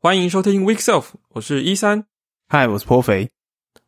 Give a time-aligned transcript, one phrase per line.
[0.00, 2.04] 欢迎收听 Week Self，我是一三。
[2.48, 3.28] 嗨，我是颇肥。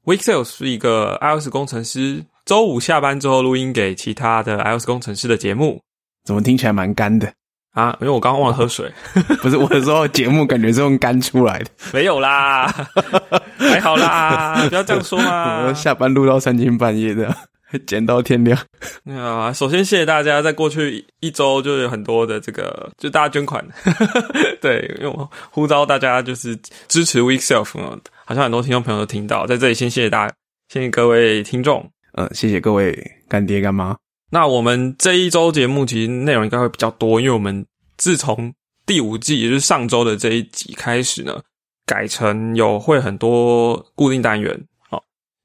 [0.05, 5.81] Week Self 是一个 iOS 工程师周五下班之后录音给其他的 iOS 工程师的节目
[6.25, 7.33] 怎么听起来蛮干的？
[7.75, 7.97] 啊。
[8.01, 8.93] 因为我刚刚忘了喝水，
[9.41, 11.67] 不是我的说节目感觉是用干出来的。
[11.93, 12.67] 没有啦，
[13.57, 15.75] 还好啦，不要这样说嘛我。
[15.75, 17.33] 下班录到三更半夜的，
[17.87, 18.59] 剪到天亮。
[19.17, 23.65] 啊，首先谢谢大家，在过去一一周就有很多的这个，就大家捐款，
[24.61, 26.57] 对，因为我呼召大家就是
[26.89, 30.35] 支持 Week Self，嗯好像很多听众朋友都听到，在这里先谢谢大家，
[30.69, 31.91] 谢谢各位听众。
[32.13, 32.97] 嗯，谢谢各位
[33.29, 33.97] 干爹干妈。
[34.31, 37.67] 那我们这一周节目其实内容应该会比较多，因为我们
[37.97, 38.53] 自从
[38.87, 41.41] 第五季，也就是上周的这一集开始呢，
[41.87, 44.70] 改成有会很多固定单元，哦，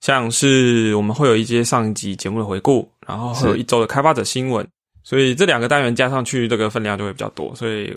[0.06, 4.64] 像是我们会有一些上一集节目的回顾，然后会有是一周的开发者新闻，
[5.02, 7.56] 所以这两个单元加上去，这个分量就会比较多。
[7.56, 7.92] 所以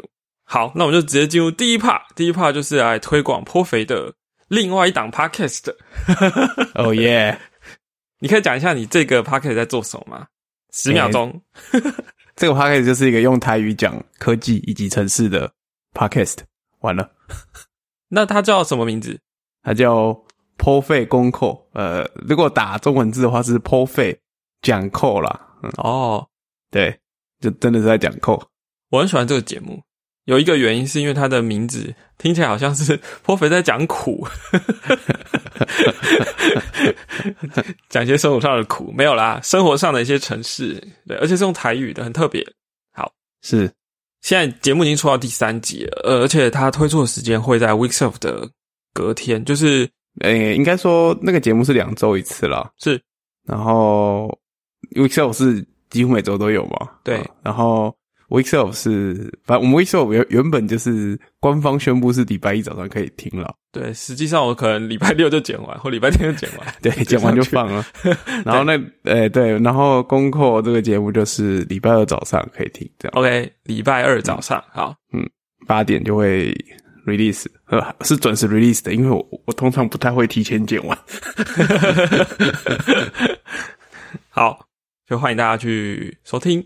[0.44, 4.10] 好，那我们就直接进入第一 part，第一 part 就是来推广颇肥的
[4.48, 5.70] 另外一档 podcast。
[6.77, 7.38] 哦耶！
[8.20, 10.27] 你可以讲一下你这个 podcast 在做什么吗？
[10.72, 11.38] 十秒钟。
[12.36, 15.52] 这个 podcast 就是一个用台语讲科技以及城市的
[15.92, 16.38] podcast。
[16.80, 17.11] 完了，
[18.08, 19.20] 那它叫什么名字？
[19.62, 20.18] 它叫
[20.59, 21.67] 颇费公扣。
[21.73, 24.14] 呃，如果打中文字的话是颇费
[24.61, 25.48] 讲扣啦。
[25.62, 26.27] 嗯，哦，
[26.70, 26.95] 对，
[27.41, 28.39] 就真的是在讲扣。
[28.91, 29.83] 我很喜欢这个节目，
[30.25, 34.27] 有一个原因是因为它的名字听起来好像是颇肥在讲苦，
[37.89, 42.45] 讲一些生活上的苦，没有啦，生活上的一些城市，对，而且是用台语的，很特别。
[42.92, 43.70] 好是
[44.23, 48.48] 现在节目已经出到第三集了，呃，而且它推出的时间会在 Weeks of 的
[48.92, 52.70] 隔天，就是呃、应该说那个节目是两周一次啦。
[52.78, 53.00] 是
[53.47, 54.36] 然后
[54.94, 56.88] Weekself 是几乎每周都有嘛？
[57.02, 57.94] 对嗯然后
[58.28, 67.83] Weekself 是，反正我们 Weekself 原原本就是官方宣布是礼拜一早上可以听了，对，实际上我可能礼拜六就剪完，或礼拜天就剪完，对， 剪完就放了。
[68.44, 74.95] 然后那，呃、对，然后公扣这个节目就是礼拜二早上可以听，这样 OK，礼拜二早上好。
[75.14, 75.27] 嗯
[75.67, 76.55] 八点就会
[77.08, 80.96] release，呃，是准时 release 的，因为我我通常不太会提前剪完。
[84.29, 84.67] 好，
[85.08, 86.64] 就欢迎大家去收听。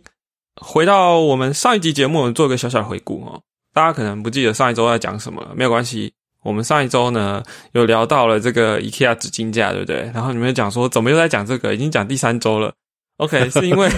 [0.61, 3.41] 回到我们上一集节目，我们做一个小小的回顾哦。
[3.73, 6.13] 大家可能不记得上一周在讲什么了，没有关系。
[6.43, 7.43] 我们上一周呢
[7.73, 10.11] 有聊到了这个 IKEA 纸巾架，对不对？
[10.13, 11.75] 然后你们讲说怎么又在讲这个？
[11.75, 12.75] 已经讲第三周了。
[13.23, 13.89] OK， 是因为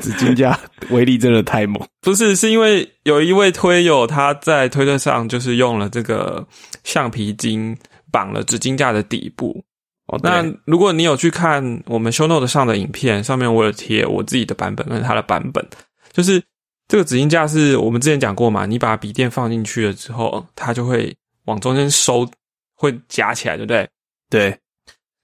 [0.00, 0.58] 纸巾架
[0.90, 6.46] 威力真的太猛，不是是因为有一位推友他在推特上就是用了这个
[6.84, 7.76] 橡皮筋
[8.10, 9.62] 绑了纸巾架的底部，
[10.06, 15.66] 哦，那如果你有去看我们 show note 上的影片，上面我有贴我自己的版本跟他的版本，
[16.12, 16.42] 就是
[16.88, 22.26] 这个纸巾架是我们之前讲过嘛，你把笔电放进去了之后，它就会往中间收，
[22.74, 23.88] 会夹起来，对不对？
[24.30, 24.58] 对，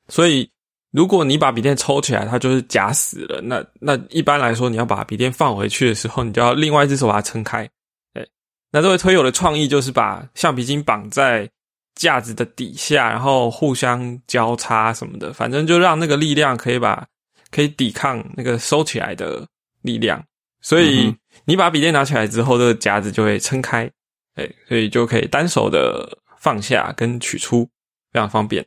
[0.09, 0.49] 所以
[0.95, 3.41] 如果你把笔电抽起来，它就是夹死了。
[3.43, 7.69] 那那一般来说，你要把笔电放回去的时候，你就要另外一只手把它撑开。
[8.13, 8.25] 对，
[8.71, 11.51] 那这位推友的创意就是把橡皮筋绑在
[11.97, 17.05] 架子的底下，然后互相交叉什么的，反正就让那个力量可以把
[17.51, 19.45] 可以抵抗那个收起来的
[19.83, 20.25] 力量。
[20.61, 21.13] 所以
[21.45, 23.91] 你把笔电拿起来之后，这个夹子就会撑开，
[24.37, 27.69] 哎，所以就可以单手的放下跟取出，
[28.13, 28.65] 非常方便。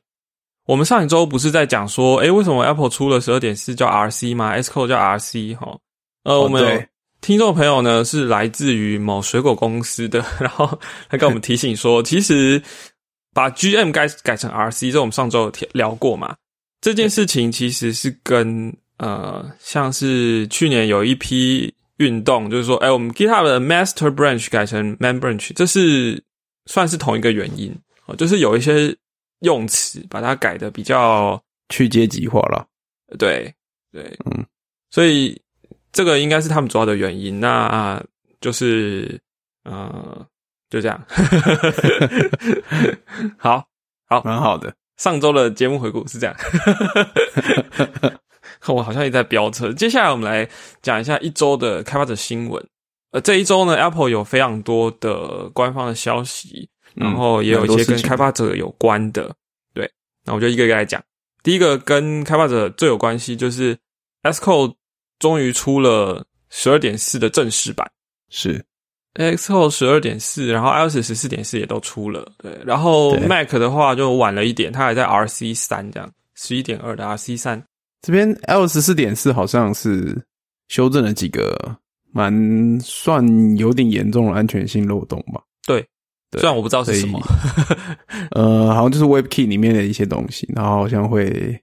[0.67, 5.77] 我们上一周不是在讲说，诶，为什么 Apple 出了十二点四叫 RC 吗？S Code 叫 RC 哈。
[6.23, 6.87] 呃，我们
[7.21, 10.79] 听众朋友呢是来自于某水果公司的， 然后
[11.09, 12.61] 他跟我们提醒说， 其实
[13.33, 16.35] 把 GM 改改成 RC，这我们上周有聊过嘛。
[16.81, 26.21] 这件事情其实是跟呃，像是去年有一批运动，就是说，哎，我们 GitHub 的 Master Branch 改成 Man Branch，这是
[26.65, 27.73] 算是同一个原因
[28.05, 28.93] 哦，就是有一些
[29.39, 32.65] 用词把它改的比较去阶级化了。
[33.17, 33.53] 对
[33.91, 34.45] 对，嗯，
[34.89, 35.39] 所以
[35.91, 37.39] 这个应该是他们主要的原因。
[37.39, 38.01] 那
[38.41, 39.19] 就是
[39.63, 40.25] 呃，
[40.69, 41.05] 就这样。
[43.37, 43.65] 好
[44.07, 44.73] 好，蛮好的。
[44.97, 46.35] 上周的节目回顾是这样。
[48.67, 49.71] 我好像也在飙车。
[49.71, 50.47] 接下来我们来
[50.81, 52.67] 讲一下一周的开发者新闻。
[53.11, 59.33] 呃，这一周呢，Apple 有非常多的官方的消息，然后也有一些跟开发者有关的。
[59.73, 59.89] 对，
[60.25, 61.01] 那我就一个一个来讲。
[61.43, 63.77] 第一个跟开发者最有关系就是
[64.23, 64.75] Xcode
[65.19, 67.89] 终于出了十二点四的正式版。
[68.29, 68.63] 是
[69.13, 77.63] Xcode 十二点四，然后 iOS 十四点四也都出了，对，然后 Mac 的话就晚了一点，它还在 RC 三这样，十一点二的 RC 三，
[78.01, 80.23] 这边 L 十四点四好像是
[80.67, 81.75] 修正了几个
[82.11, 83.25] 蛮算
[83.57, 85.41] 有点严重的安全性漏洞吧？
[85.65, 85.83] 对
[86.33, 87.21] 虽然我不知道是什么，
[88.31, 91.57] 呃，好像就是 WebKey 里面的一些东西，然后好像会，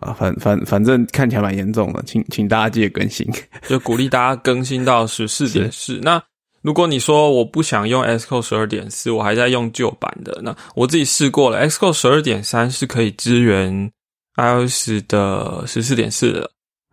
[0.00, 3.26] 呃，反反反正看起来蛮严重的，请请大家记得更新。
[3.68, 5.98] 就鼓励大家更新到十四点四。
[6.02, 6.22] 那
[6.62, 13.90] 如果你说我不想用 Xcode 十二点四，我还在用旧版的，那我自己试过了，Xcode 十二点三是可以支援
[14.36, 16.50] iOS 的十四点四的。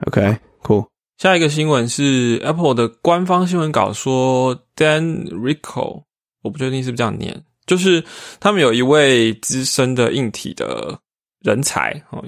[0.08, 0.88] OK，cool，、
[1.20, 6.04] 下一个新闻是 Apple 的官方新闻稿说，Dan Rico，
[6.42, 8.04] 我不确定是不是这样念，就是
[8.40, 11.00] 他们有一位资深的硬体的
[11.42, 12.24] 人才哦，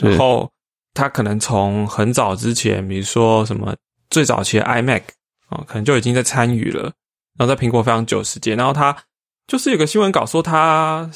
[0.00, 0.50] 然后
[0.94, 3.74] 他可能从很早之前，比如说什么
[4.10, 5.02] 最早期的 iMac
[5.48, 6.92] 啊、哦，可能就已经在参与了，
[7.38, 8.96] 然后在苹果非常久时间，然后他
[9.46, 11.08] 就是有个新闻稿说他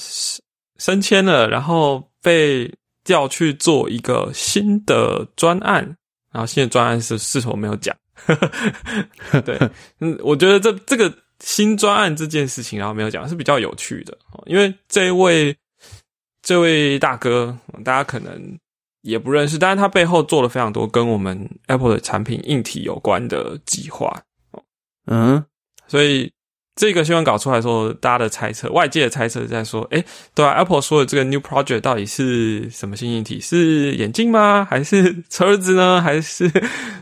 [0.79, 2.73] 升迁了，然后被
[3.05, 5.85] 调去做一个新的专案，
[6.33, 7.97] 然后新的专案是是否没有讲？
[9.45, 9.59] 对，
[10.01, 15.57] 嗯，我觉得这这个新专案这件事情，然后没有讲是比较有趣的，哦因为这位
[16.43, 18.59] 这位大哥，大家可能
[19.03, 24.23] 也不认识，但是他背后做了非常多跟我们 Apple 的产品硬体有关的计划，
[25.07, 25.45] 嗯，
[25.87, 26.33] 所以
[26.75, 30.05] 这个新闻稿出来的时候，大家的猜测，外界的猜测在说，诶，
[30.35, 33.41] 对啊，Apple 说的这个 New Project 到底是什么新硬体？
[33.41, 34.67] 是眼镜吗？
[34.69, 36.03] 还是车子呢？
[36.03, 36.51] 还是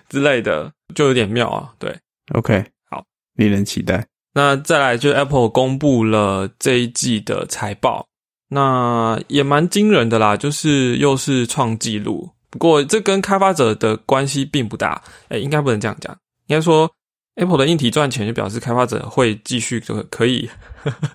[0.08, 0.72] 之类的？
[0.94, 1.72] 就有点妙啊。
[1.78, 1.96] 对
[2.34, 3.04] ，OK，好，
[3.34, 4.06] 令人期待。
[4.34, 8.06] 那再来就是 Apple 公布了这一季的财报，
[8.48, 12.28] 那也蛮惊人的啦，就是又是创纪录。
[12.50, 16.12] 不过这跟开发者的关系并不大，诶，应该不能这样讲，
[16.48, 16.90] 应该说
[17.36, 20.48] Apple 的硬体赚钱，就表示开发者会继续就可以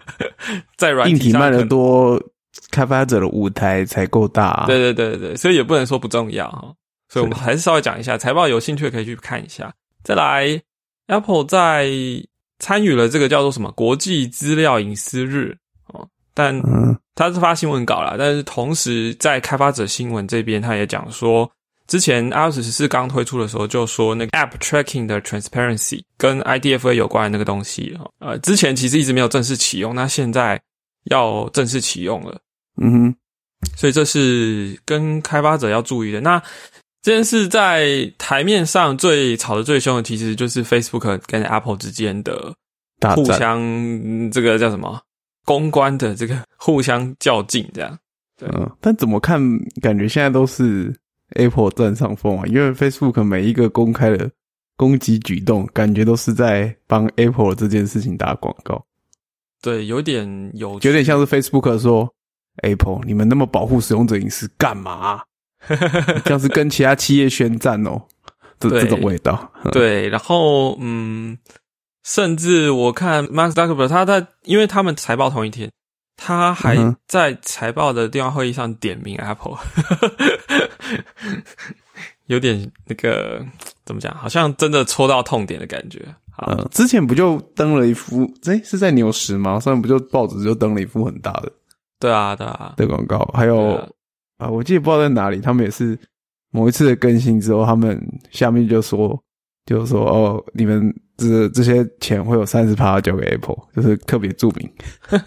[0.77, 2.21] 在软硬体卖的多，
[2.71, 4.65] 开发者的舞台才够大、啊。
[4.65, 6.73] 对对对对，所以也不能说不重要哈。
[7.07, 9.73] 所以我们还是稍微讲一下财报，有兴趣可以去看一下。
[10.03, 10.61] 再来
[11.07, 11.89] ，Apple 在
[12.59, 15.57] 参与了这个叫做什么国际资料隐私日
[15.87, 21.49] 哦，但嗯他是发新闻稿啦，但是同时在开发者新闻这边，他也讲说，
[21.87, 30.61] 之前 iOS 十四刚推出的时候，就说那个 App Tracking 的 Transparency 跟 IDFA 有关的那个东西哈，呃，之前其实一直没有正式启用，那现在
[31.05, 32.39] 要正式启用了。
[32.81, 33.15] 嗯哼，
[33.75, 36.21] 所以这是跟开发者要注意的。
[36.21, 36.41] 那
[37.01, 42.53] 这件事在台面上最吵得最凶的，其实就是 Facebook 跟 Apple 之间的
[43.15, 45.01] 互相嗯这个叫什么
[45.45, 47.97] 公关的这个互相较劲，这样。
[48.37, 48.49] 对。
[48.53, 49.41] 嗯，但怎么看，
[49.81, 50.93] 感觉现在都是
[51.35, 54.29] Apple 占上风啊，因为 Facebook 每一个公开的
[54.75, 58.83] 攻击举动，感觉都是在帮 Apple 这件事情打广告，
[59.61, 62.13] 对，有点有有点像是 Facebook 说
[62.63, 65.21] Apple 你们那么保护使用者隐私干嘛、
[66.25, 68.01] 像是跟其他企业宣战哦，
[68.59, 69.51] 这对这种味道。
[69.63, 71.37] 嗯对，然后嗯，
[72.03, 75.69] 甚至我看 Max Zuckerberg 他在，因为他们财报同一天，
[76.15, 76.77] 他还
[77.07, 79.57] 在财报的电话会议上点名 Apple，
[82.27, 83.45] 有点那个
[83.85, 86.03] 怎么讲，好像真的戳到痛点的感觉。
[86.31, 89.59] 好，嗯，之前不就登了一幅，诶、是在牛时吗？
[89.59, 91.51] 上面不就报纸就登了一幅很大的
[91.99, 93.89] 对啊，对啊，的广告，还有对
[94.39, 95.99] 啊啊，我记得不知道在哪里，他们也是
[96.49, 98.01] 某一次的更新之后，他们
[98.31, 99.21] 下面就说，
[99.65, 104.71] 就说哦，你们这这些钱会有三十趴交给 Apple，就是特别注明。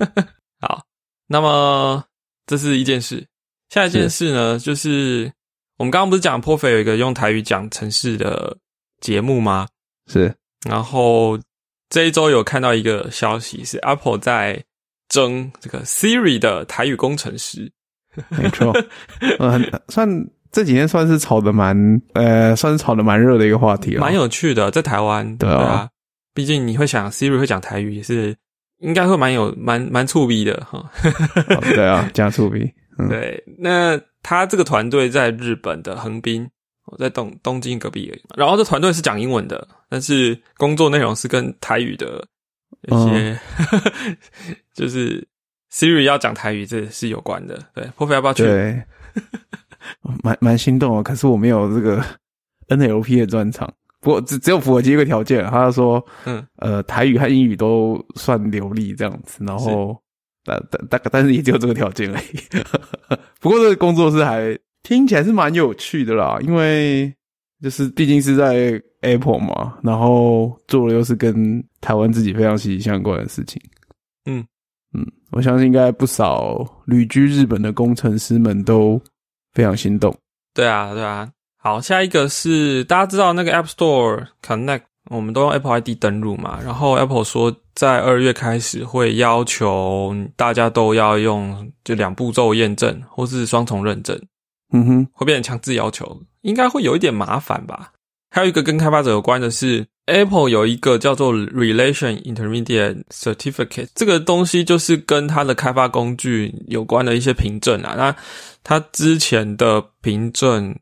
[0.61, 0.83] 好，
[1.29, 2.03] 那么
[2.47, 3.25] 这是一件事。
[3.69, 5.31] 下一件事呢，就是
[5.79, 8.57] 我们刚刚不是讲 f e 有一个用台语讲城市的
[9.01, 9.69] 节目吗？
[10.11, 10.35] 是，
[10.67, 11.39] 然后
[11.89, 14.63] 这一周有看到一个消息，是 Apple 在
[15.09, 17.71] 争这个 Siri 的台语工程师。
[18.31, 18.73] 没错，
[19.39, 20.09] 呃，很算
[20.51, 21.77] 这几天算是炒的蛮，
[22.15, 25.89] 呃，算是炒的蛮热的一个话题了，蛮有趣的，在台湾，对啊。
[26.35, 28.35] 毕竟你会想 Siri 会讲台语，也是
[28.79, 30.79] 应该会蛮有蛮蛮触逼的哈。
[31.49, 36.49] 哦对啊， 加醋比，嗯，对，那他这个团队在日本的横滨，
[36.87, 38.23] 我在东东京隔壁而已。
[38.35, 42.27] 然后这团队是讲英文的，但是工作内容是跟台语的
[42.89, 43.39] 一些，
[44.75, 45.27] 就是
[45.73, 47.59] Siri 要讲台语，这是有关的。
[47.75, 48.43] 对 o f 要不要去？
[48.45, 48.83] 对，
[50.23, 51.03] 蛮蛮心动啊。
[51.03, 52.05] 可是我没有这个
[52.69, 55.45] NLP 的专长，不过只只有符合几个条件。
[55.47, 59.99] 他就说，嗯，呃，台语和英语都算流利这样子，然后
[60.45, 63.17] 但但但但是也只有这个条件而已。
[63.41, 67.11] 不过这个工作室还听起来是蛮有趣的啦，因为
[67.63, 73.59] 就是毕竟是在 Apple 嘛，然后做的又是跟台湾自己非常息息相关的事情。
[74.27, 74.47] 嗯嗯，
[75.33, 79.01] 我相信应该不少旅居日本的工程师们都
[79.53, 80.15] 非常心动。
[80.55, 81.29] 对啊，对啊。
[81.57, 94.21] 好，下一个是大家知道那个 App Store Connect，我们都用 Apple ID 登录嘛，然后 Apple 说在二月开始会要求大家都要用就两步骤验证或是双重认证，
[94.73, 97.92] 嗯哼，会变成强制要求，应该会有一点麻烦吧。
[98.35, 107.95] 还有一个跟开发者有关的是，Apple 有一个叫做 Relation Intermediate Certificate，这个东西就是跟它的开发工具有关的一些凭证啊。
[107.95, 108.17] 那
[108.65, 110.75] 它之前的凭证，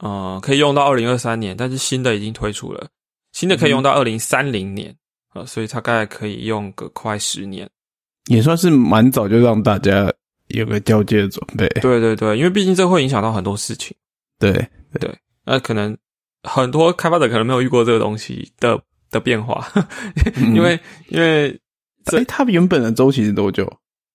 [0.00, 2.88] 呃，可以用到二零二三年，但是新的已经推出了，
[3.32, 4.92] 新的可以用到二零三零年，
[5.32, 7.70] 呃，所以大概可以用个快十年，
[8.26, 10.12] 也算是蛮早就让大家
[10.48, 11.68] 有个交接的准备。
[11.80, 13.96] 对对对，因为毕竟这会影响到很多事情。
[14.40, 14.52] 对
[14.98, 15.96] 对，那可能。
[16.46, 19.66] 很多开发者可能没有遇过这个东西的的变化，
[20.54, 21.50] 因为因为
[22.04, 23.70] 哎，它原本的周期是多久？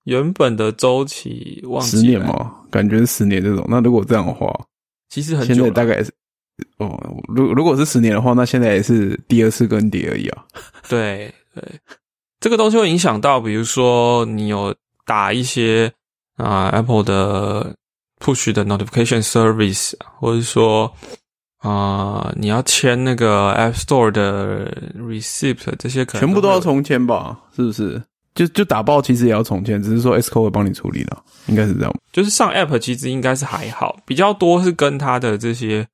[0.06, 2.56] 原本的周期忘十年吗？
[2.72, 3.66] 感觉是十年这种。
[3.70, 4.50] 那如果这样的话，
[5.10, 6.12] 其实很久，大概是
[6.78, 6.98] 哦。
[7.28, 10.46] 如如果是十年的话，那现在也是第二次更迭而已啊。
[10.88, 11.64] 对对，
[12.40, 14.74] 这个东西会影响到，比如说你有
[15.06, 15.92] 打一些
[16.38, 17.76] 啊 Apple 的
[18.20, 20.92] Push 的 Notification Service，或者说。
[21.62, 27.40] 啊，你要签那个 App Store 的 receipt，这些可能全部都要重签吧？
[27.56, 28.02] 是不是？
[28.34, 31.94] 就就打包其实也要重签，只是说 S Co 会帮你处理了，应该是这样。
[32.12, 35.86] 就是上 App 其实应该是还好，比较多是跟它的这些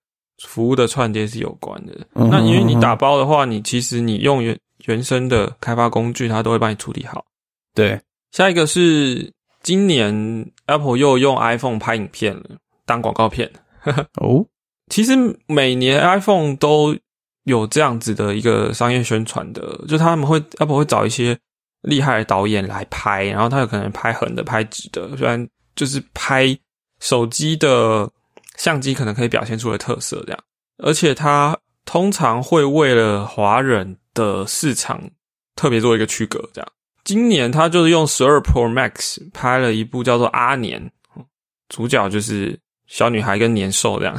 [0.46, 1.94] 服务的串接是有关的。
[2.14, 7.26] 那因为你打包的话，你其实你用原原生的开发工具，它都会帮你处理好。
[7.74, 8.00] 对，
[8.32, 9.30] 下一个是
[9.64, 12.52] 今年 Apple 又用 iPhone 拍影片了，
[12.86, 13.52] 当广告片。
[14.22, 14.46] 哦。
[14.90, 15.14] 其实
[15.48, 16.96] 每年 iPhone 都
[17.44, 21.38] 有这样子的一个商业宣传的，就他们会 Apple 会找一些
[21.82, 26.58] 厉害的导演来拍，然后他有可能拍横的、拍直的，虽然就是拍
[27.02, 28.10] 手机的
[28.58, 30.40] 相机可能可以表现出的特色这样，
[30.78, 35.02] 而且他通常会为了华人的市场
[35.56, 36.72] 特别做一个区隔这样。
[37.04, 40.82] 今年他就是用十二 Pro Max 拍了一部叫做《阿年》，
[41.68, 42.58] 主角就是。
[42.88, 44.18] 小女孩跟年兽这样，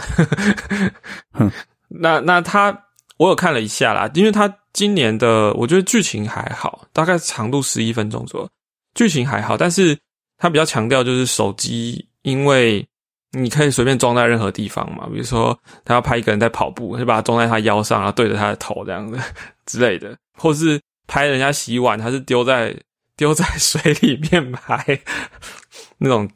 [1.89, 2.85] 那那他
[3.17, 8.51] 我有看了一下啦，因为他今年的我觉得剧情还好，大概长度十一分钟左右，
[8.95, 9.99] 剧情还好，但是
[10.37, 12.87] 他比较强调就是手机，因为
[13.33, 19.19] 你可以随便装在任何地方嘛，比如说他要拍一个人在跑步，就把它装在他腰上，然后对着他的头这样子
[19.65, 22.77] 之类的，或是拍人家洗碗，他是丢在
[23.17, 25.01] 丢在水里面拍
[25.97, 26.31] 那种。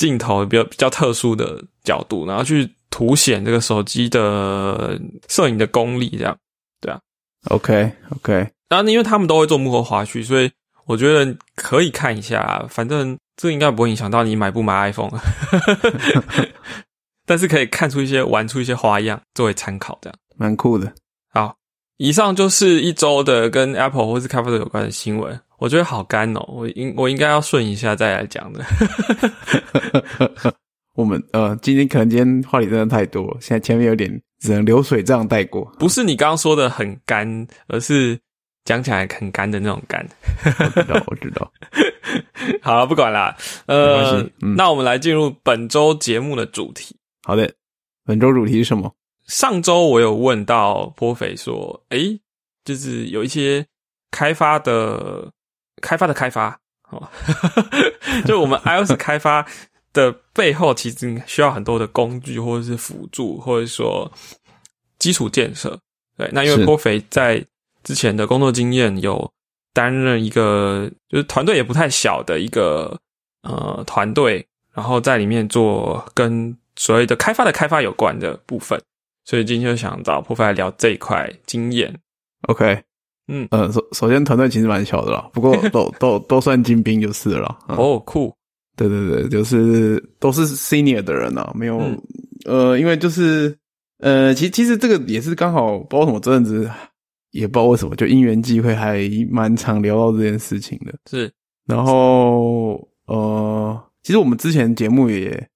[0.00, 6.34] 镜头比较比较特殊的角度，然后去凸显这个手机的摄影的功力，这样
[6.80, 6.98] 对啊。
[7.50, 10.50] OK OK，然后因为他们都会做幕后花絮，所以
[10.86, 12.64] 我觉得可以看一下。
[12.70, 15.12] 反正这应该不会影响到你买不买 iPhone，
[17.26, 20.90] 但是可以看出一些玩出一些花样作为参考，这样蛮酷的。
[21.34, 21.54] 好，
[21.98, 25.38] 以上就是一周的跟 Apple 或是开发者有关的新闻。
[25.60, 28.64] 我觉得好干哦，我应我应该要顺一下再来讲的。
[30.96, 35.64] 我们呃，今天可能今天话题真的太多，现在前面有点只能流水账带过。
[35.78, 38.18] 不是你刚刚说的很干，而是
[38.64, 40.04] 讲起来很干的那种干。
[40.44, 41.52] 我知道，我知道。
[42.62, 43.36] 好了，不管了。
[43.66, 44.26] 呃，
[44.56, 46.96] 那我们来进入本周节目的主题。
[47.22, 47.52] 好的，
[48.06, 48.90] 本周主题是什么？
[49.26, 52.18] 上周我有问到波肥说，诶，
[52.64, 53.66] 就是有一些
[54.10, 55.30] 开发的。
[55.80, 56.58] 开发的开发，
[56.90, 57.08] 哦，
[58.26, 59.46] 就我们 iOS 开发
[59.92, 64.10] 的背后，其实需要很多的工具，或者是辅助，或者说
[64.98, 65.78] 基础建设。
[66.16, 67.44] 对，那因为波肥在
[67.82, 69.32] 之前的工作经验有
[69.72, 73.00] 担任一个，就是团队也不太小的一个
[73.42, 78.80] 呃团队，然后在里面做跟所谓的开发的开发有关的部分，
[79.24, 81.98] 所以今天就想找波肥来聊这一块经验。
[82.48, 82.82] OK。
[83.32, 87.56] 嗯呃，首首先团队其实蛮小的啦，不过 都都都算精兵就是了。
[87.68, 88.34] 哦，酷，
[88.76, 91.80] 对对对，就是都是 senior 的人啊，没有
[92.44, 93.56] 呃，因为就是
[93.98, 96.68] 呃，其其实这个也是刚好，不知道什么这阵子
[97.30, 100.92] 也不知道为什么，就因缘际会还蛮常聊到这件事情的。
[101.08, 101.30] 是，
[101.66, 105.48] 然后呃，其实我们之前节目也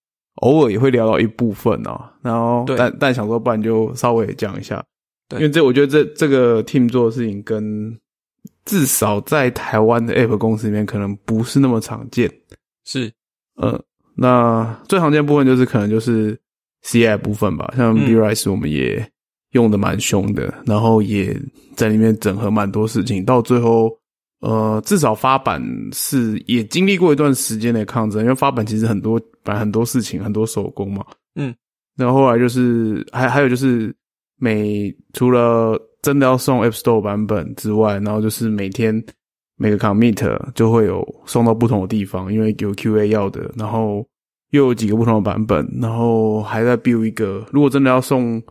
[0.43, 4.85] 偶尔也会聊到一部分啊，然后但但想说，不然就稍微讲一下。
[5.33, 7.99] 因为这，我觉得这这个 team 做的事情，跟
[8.65, 12.31] 至少在台湾的 app 公司里面，可能不是那么常见。
[12.85, 13.11] 是，
[13.57, 13.83] 呃，
[14.15, 16.39] 那最常见部分就是可能就是
[16.85, 19.05] CI 部分吧，像 b r i s e 我们也
[19.53, 21.35] 用的蛮凶的，然后也
[21.75, 23.91] 在里面整合蛮多事情，到最后，
[24.41, 25.63] 呃，至少发版
[25.93, 31.05] 是也经历过一段时间的抗争，因为发版其实很多，反正很多事情很多手工嘛，
[31.35, 31.55] 嗯，
[31.97, 33.95] 然后后来就是还还有就是。
[34.45, 39.03] 每除了真的要送 App Store 版本之外，然后就是每天
[39.57, 44.07] 每个 commit 就会有送到不同的地方，因为有 QA 要的，然后
[44.51, 47.43] 又有几个不同的版本，然后还在 build 一个。
[47.51, 48.43] 如果真的要送，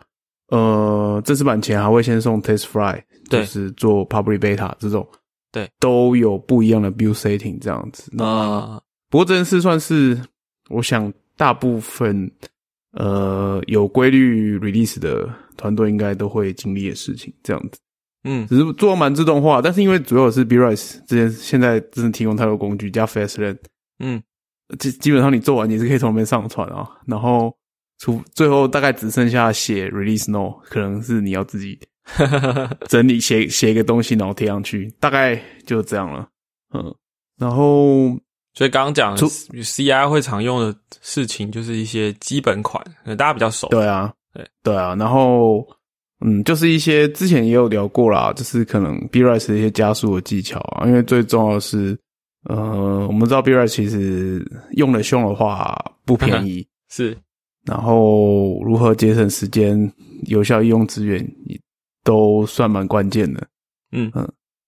[0.47, 5.07] 呃，正式版前还会先送 test fly，就是做 public beta 这种，
[5.51, 8.09] 对，都有不一样的 build setting 这样子。
[8.11, 8.81] 那
[9.11, 10.19] 不过这件事算是，
[10.69, 12.31] 我想大部分
[12.93, 17.79] 呃有规律 release 的团队应该都会经历的事情，这样子。
[18.25, 23.57] 嗯，只是做蛮自动化，但是因为主要是 B Rise 这件现在真的提供太多工具加 Fastlane，
[23.99, 24.23] 嗯，
[24.79, 27.53] 基基本上你做完你是可以从那边上传啊，然后
[27.99, 31.77] 除最后大概只剩下写 Release Note，可能是你要自己
[32.87, 36.25] 整理写写一个东西然后贴上去，大概就这样了，
[36.73, 36.95] 嗯，
[37.37, 38.17] 然后
[38.53, 42.83] 所以刚刚讲 CI 会常用的事情就是一些基本款，
[43.17, 45.67] 大家比较熟，对啊，对对啊，然后。
[46.25, 51.99] 嗯，就是一些之前也有聊过啦，就是可能 B Rise 的一些加速的技巧啊，因为最重要的是，
[52.47, 54.41] 呃，我们知道 B Rise 其实
[54.71, 57.17] 用的凶的话不便宜， 是，
[57.65, 59.91] 然后如何节省时间、
[60.27, 61.29] 有效利用资源，
[62.05, 63.45] 都算蛮关键的。
[63.91, 64.25] 嗯嗯，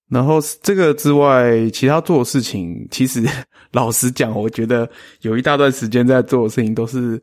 [0.09, 3.23] 然后这个之外，其他做的事情，其实
[3.73, 4.89] 老实讲，我觉得
[5.21, 7.21] 有一大段时间在做的事情都是。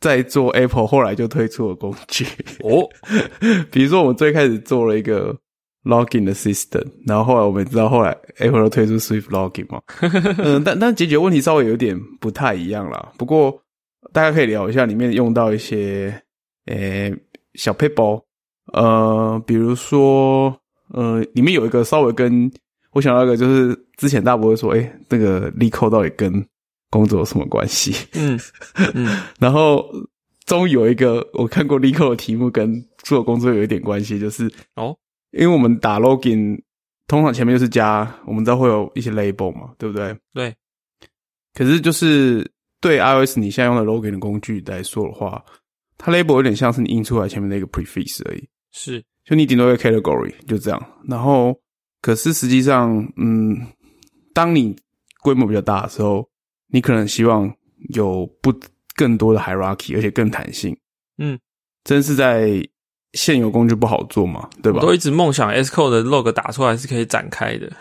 [0.00, 2.24] 在做 Apple 后来就推出的工具
[2.62, 2.88] 哦，
[3.72, 5.36] 比如说我们最开始做了一个
[5.82, 9.82] Login 的 System，然后后来我们知道后来 Apple 都推出 Swift Login 嘛，
[10.38, 13.10] 嗯，但但解决问题稍微有点不太一样啦。
[13.18, 13.60] 不过
[14.12, 16.22] 大家可以聊一下里面用到一些
[16.66, 17.12] 诶
[17.54, 18.22] 小 paper，
[18.72, 20.56] 呃，比如说
[20.88, 22.50] 呃里面有一个稍微跟
[22.92, 26.32] 我想到一个就是之前大伯会说，哎，那个 e c o 到底跟
[26.90, 27.92] 工作有什么关系？
[28.14, 28.38] 嗯
[28.94, 29.84] 嗯， 然后
[30.46, 34.96] 终于有一个我看过 e c o 的题目跟做工作有一点关系，就是哦，
[35.32, 36.58] 因为我们打 login
[37.06, 40.16] 通常前面就是加，我们知道会有一些 label 嘛，对不对？
[40.32, 40.54] 对。
[41.54, 42.48] 可是就是
[42.80, 45.44] 对 iOS 你现在用的 login 的工具来说的话，
[45.96, 50.86] 它 label 有点像是你印出来前面的一个 prefix 而已，是，就你顶多一个 category 就这样。
[51.06, 51.54] 然后，
[52.00, 53.56] 可是实际上，嗯，
[54.32, 54.74] 当你
[55.22, 56.26] 规模比较大的时候。
[56.70, 57.50] 你可能希望
[57.94, 58.52] 有不
[58.94, 60.76] 更多的 hierarchy，而且更弹性。
[61.16, 61.38] 嗯，
[61.82, 62.62] 真是在
[63.14, 64.80] 现有工具不好做嘛，对吧？
[64.82, 67.72] 我都一直梦想 S code 的 log 打出来是可以展开的。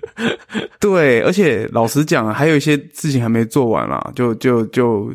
[0.80, 5.12] 对，而且老实讲，还有一些事情还没做完啦，就就就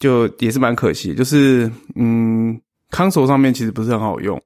[0.00, 1.14] 就也是蛮可惜。
[1.14, 4.36] 就是嗯，console 上面其实不是很好用。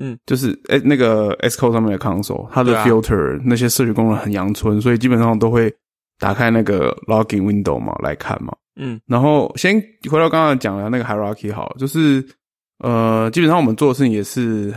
[0.00, 5.72] 嗯，就是诶那个 S code 上面的 console，它的 filter 那些设计功能很阳春，所以基本上都会。
[6.22, 8.54] 打开那个 login window 嘛，来看嘛。
[8.76, 12.22] 嗯，然后先回到刚刚讲的那个 hierarchy 好，就是
[12.80, 14.70] 呃，基本上我们做的事情也是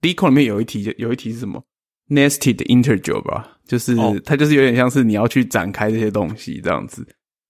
[0.00, 1.62] 第一课里面有一题，有一题是什么
[2.08, 7.06] ？nested integer 吧，就是它就是有点像是你要去展开这些东西这样子，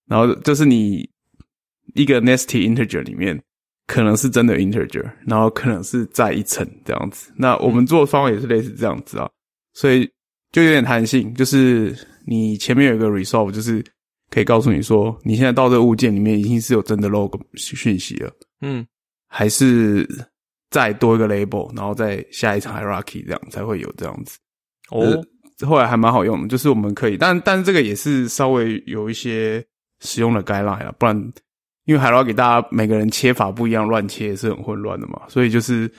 [0.07, 1.09] 然后就是你
[1.95, 3.43] 一个 nested integer 里面
[3.91, 7.33] 可能是真的 integer，然后可能是在一层这样子。
[7.37, 9.29] 那我们做的方法也是类似这样子啊，
[9.75, 10.09] 所以
[10.53, 11.97] 就有点弹性，就是。
[12.27, 13.83] 你前面有一个 resolve，就是
[14.31, 18.87] 可以告诉你说，你现在到这个物件里面已经是有真的 log 讯息了，嗯，
[19.27, 20.07] 还是
[20.69, 24.39] 再多一个 label，然后再下一层 hierarchy，这样才会有这样子。
[24.91, 25.21] 哦，
[25.67, 29.65] 后来还蛮好用的，就是我们可以，但但是这个也是稍微有一些
[30.01, 31.33] 使用的 guideline 啊，不然
[31.85, 35.91] 因为 hierarchy 大家每个人切法不一样，乱切也是很混乱的嘛，所以就是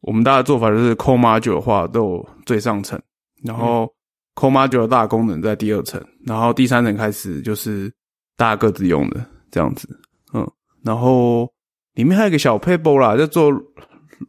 [0.00, 3.00] 我们大家做法就是 core module 的话都有最上层，
[3.42, 3.92] 然后。
[4.36, 7.88] Core Module 大功能在第二层，然后第三层开始就是
[8.36, 9.88] 大家各自用的这样子，
[10.32, 10.44] 嗯，
[10.82, 11.48] 然后
[11.92, 13.52] 里面还有一个小 paper 啦，在做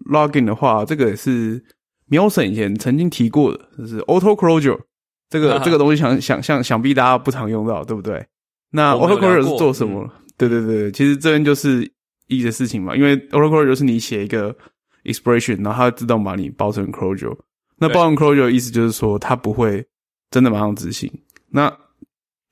[0.08, 1.60] Login 的话，这个也是
[2.08, 4.80] Milson 以前曾经提过的，就是 Auto Closure
[5.28, 8.24] 这个这个东西，想想想想必大家不常用到，对不对？
[8.70, 10.08] 那 Auto Closure 是做什么？
[10.38, 11.92] 对对对，其实这边就是
[12.28, 14.56] 一的事情嘛，因为 Closure 就是你写一个
[15.04, 17.38] expression，然后它自动把你包成 Closure，
[17.78, 19.86] 那包成 Closure 的意思就是说它不会。
[20.32, 21.10] 真的马上执行。
[21.50, 21.72] 那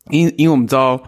[0.09, 1.03] 因因为我们知道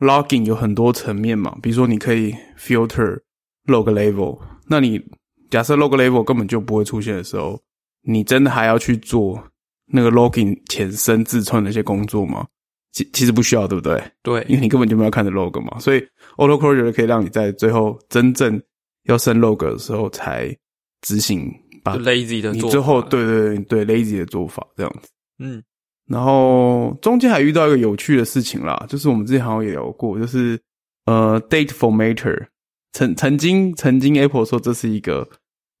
[0.00, 3.20] logging 有很多层面嘛，比如说你可以 filter
[3.64, 4.38] log level。
[4.66, 5.00] 那你
[5.48, 7.58] 假设 log level 根本就不会出现的时候，
[8.02, 9.42] 你真的还要去做
[9.86, 12.46] 那个 logging 前身自串那些工作吗？
[12.92, 14.02] 其其实不需要，对不对？
[14.22, 15.78] 对，因为你根本就没有看着 log 嘛。
[15.78, 16.06] 所以
[16.38, 18.60] auto closure 可以让你在最后真正
[19.04, 20.56] 要升 log 的时候才
[21.02, 21.52] 执行，
[21.84, 25.62] 把 lazy 的你最后对对对 lazy 的做法这样子，嗯。
[26.06, 30.58] 然后中间还遇到一个有趣的事情啦，就是我们之前好像也聊过，就是
[31.04, 32.46] 呃，date formatter
[32.92, 35.28] 曾曾经曾经 Apple 说这是一个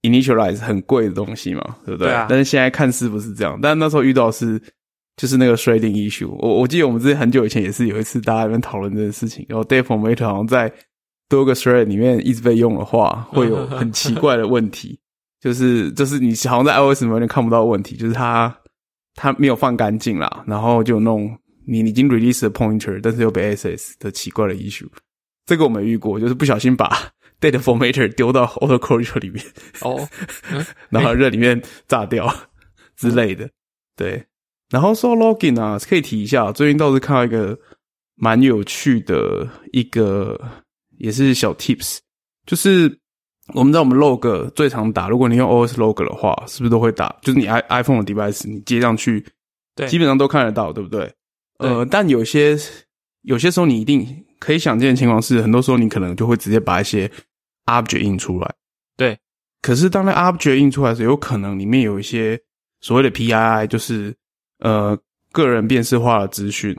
[0.02, 2.08] initialize 很贵的东西嘛，对不对？
[2.08, 2.26] 对啊。
[2.28, 4.60] 但是现在看似不是这样，但那时候遇到是
[5.18, 6.28] 就是那个 shredding issue。
[6.38, 10.72] 我我记得我们之前很久以前也是有一次大家在讨论这件事情，然后 data formatter 好像在
[11.28, 14.98] 多个 thread 里面一直被用的话，会有很奇怪的问题，
[15.42, 18.56] 就是就是你好像在 iOS 里面看不到问题，就是它
[19.14, 24.88] 它没有放干净啦，然后就有那种你已经 release 的 pointer，但是又被 access 的奇怪的 issue。
[25.44, 26.88] 这个我没遇过，就是不小心把
[27.40, 29.44] data formatter 丢到 autocorrect 里面，
[29.80, 30.08] 哦，
[30.90, 32.32] 然后热里面炸掉
[32.96, 33.48] 之类的。
[33.96, 34.24] 对，
[34.70, 37.58] 然后说 login 啊，可以提一下，最近倒是看到一个
[38.16, 40.40] 蛮有趣的一个，
[40.98, 41.98] 也是小 tips，
[42.46, 42.98] 就是
[43.54, 47.14] 我们知道我们 log 最常打，如果你用 OS log 的话，是不是都会打？
[47.22, 49.24] 就是你 i iPhone 的 device 你接上去，
[49.74, 51.12] 对，基本上都看得到，对不对？
[51.58, 52.56] 呃，但有些
[53.22, 54.24] 有些时候你一定。
[54.40, 57.10] 可以想见的情况是，很多时候你可能就会直接把一些
[57.66, 58.54] object 印出来。
[58.96, 59.18] 对，
[59.60, 62.40] 可是当那 object 印出来时，有可能里面有一些
[62.80, 64.14] 所谓的 PII，就是
[64.58, 64.98] 呃
[65.32, 66.76] 个人辨识化的资讯，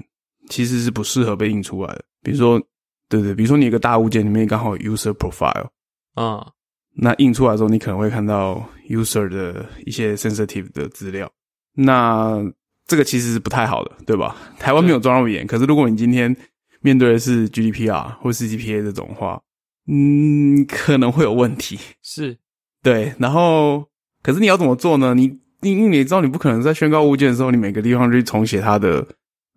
[0.49, 2.03] 其实是不适合被印出来的。
[2.21, 2.59] 比如说，
[3.07, 5.67] 对对，比如说你一个大物件里面刚好有 user profile，
[6.13, 6.45] 啊，
[6.93, 11.31] 那印出来之后，你可能会看到 user 的一些 sensitive 的资料。
[11.73, 12.39] 那
[12.87, 14.35] 这个其实是不太好的，对吧？
[14.57, 16.35] 台湾没有装那么严，可是如果你今天
[16.81, 19.41] 面对的是 GDPR 或 CCPA 这种话，
[19.87, 21.79] 嗯，可能会有问题。
[22.01, 22.37] 是，
[22.83, 23.13] 对。
[23.17, 23.85] 然后，
[24.21, 25.13] 可是你要怎么做呢？
[25.13, 29.05] 你，因为你知道，你不可能在宣告物件的时候，你每个地方去重写它的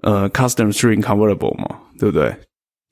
[0.02, 2.34] 呃 custom string convertible 嘛，对不对？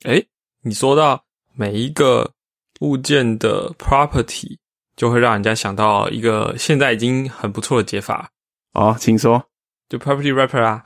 [0.03, 0.23] 哎，
[0.63, 1.23] 你说到
[1.55, 2.31] 每一个
[2.79, 4.57] 物件的 property，
[4.95, 8.29] 就会让人家想到一个现在已经很不错的解法。
[8.73, 9.43] 哦，请说，
[9.89, 10.83] 就 property wrapper 啊。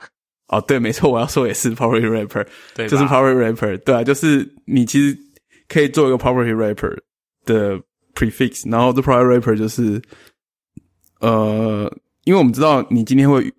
[0.48, 5.18] 哦，对，没错，我要说也是 property wrapper，对，就是 property wrapper，对啊，就是你其实
[5.68, 6.96] 可以做一个 property wrapper
[7.44, 7.76] 的
[8.14, 10.00] prefix，然后这 property wrapper 就是，
[11.18, 11.92] 呃，
[12.26, 13.50] 因为我们知道你今天会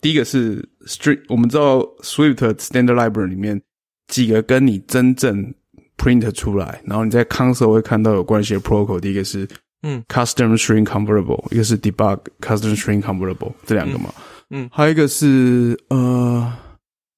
[0.00, 3.60] 第一个是 strict，我们知道 Swift standard library 里面
[4.08, 5.54] 几个跟你真正
[5.98, 9.46] print 出来，然后你在 console 会看到有关系的 protocol，第一个是
[9.82, 14.12] 嗯 custom string convertible，一个是 debug custom string convertible，这两个嘛。
[14.48, 16.52] 嗯，还有一个是呃，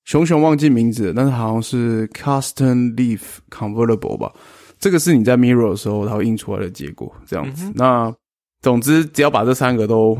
[0.04, 4.32] 熊熊忘记名字，但是好像是 custom leaf convertible 吧。
[4.80, 7.70] 这个是你在 mirror 的时候它会印出来的结果，这样子。
[7.74, 8.12] 那
[8.60, 10.18] 总之，只要把这三个都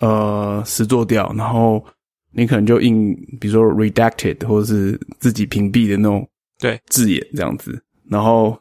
[0.00, 1.84] 呃实做掉，然后
[2.32, 7.82] 你可能就印，比如说 redacted 或者是自己屏蔽的那种对字眼这样子。
[8.08, 8.58] 然后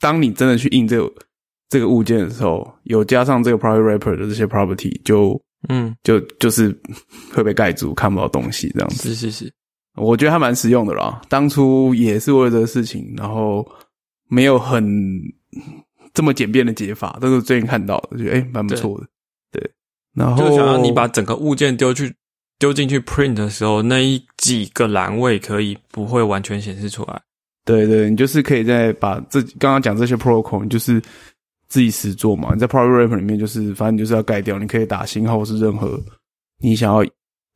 [0.00, 1.12] 当你真的去印这个
[1.68, 5.40] 这个物件的时候，有加上这个 private wrapper 的这些 property 就。
[5.68, 6.68] 嗯，就就是
[7.32, 9.08] 会被盖住，看不到东西这样子。
[9.08, 9.52] 是是是，
[9.96, 11.20] 我觉得还蛮实用的啦。
[11.28, 13.66] 当初也是为了这个事情，然后
[14.28, 14.86] 没有很
[16.14, 19.08] 这么简便的解法，都是最近看到的，觉得哎蛮不错的。
[20.16, 22.12] 对，然后就想要你把整个物件丢去
[22.58, 27.20] 丢进去 print 的时候，那一几个栏位可以不会完全显示出来。
[27.64, 31.00] 对对，你就是可以在把这刚刚讲这些 protocol，你就是。
[31.68, 32.54] 自己实做嘛？
[32.54, 34.56] 你在 Private Wrapper 里面就是，反正你就是要盖掉。
[34.56, 36.00] 你可以打星号，或是任何
[36.60, 37.04] 你想要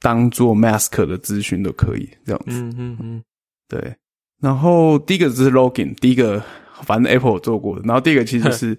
[0.01, 2.61] 当做 Mask 的资讯都可以这样子。
[2.61, 3.23] 嗯嗯嗯，
[3.68, 3.94] 对。
[4.42, 6.42] 然后第一个就是 Login，第一个
[6.83, 7.83] 反正 Apple 做过的。
[7.85, 8.77] 然后第一个其实是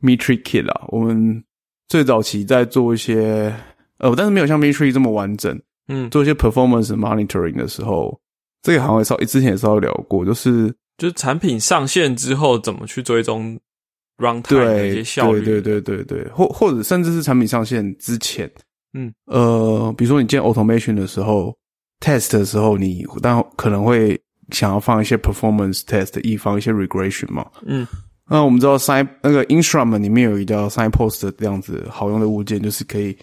[0.00, 0.86] Metric Kit 啊。
[0.88, 1.44] 我们
[1.90, 3.54] 最早期在做一些
[3.98, 5.60] 呃，但是没有像 Metric 这么完整。
[5.88, 8.18] 嗯，做一些 Performance Monitoring 的时候，
[8.62, 13.60] 这个好像稍之前也稍微聊过，就是就是产品上线之后怎么去追踪。
[14.18, 18.50] runtime 对对对对对，或或者甚至是产品上线之前，
[18.92, 21.56] 嗯呃，比如说你建 automation 的时候
[22.00, 27.46] ，test 的时候，你但可能会想要放一些 performance test，以防一些 regression 嘛。
[27.64, 27.86] 嗯，
[28.30, 33.16] 那我们知道 sign 那个 instrument 里面有一个 signpost 这样子好用的物件，就是可以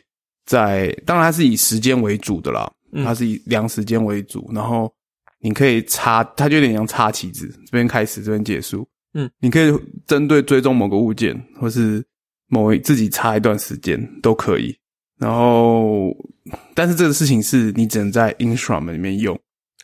[0.46, 2.70] 在当然它是以时间为主的啦，
[3.06, 4.94] 它是以量时间为主，然后
[5.40, 8.86] 你可以插，它就有点像插旗子，这边开始，这边结束。
[9.14, 9.74] 嗯，你可以
[10.06, 12.06] 针对追踪某个物件，或是
[12.48, 14.78] 某自己插一段时间都可以。
[15.18, 16.14] 然后，
[16.76, 19.40] 但是这个事情是你只能在 instrument 里面用，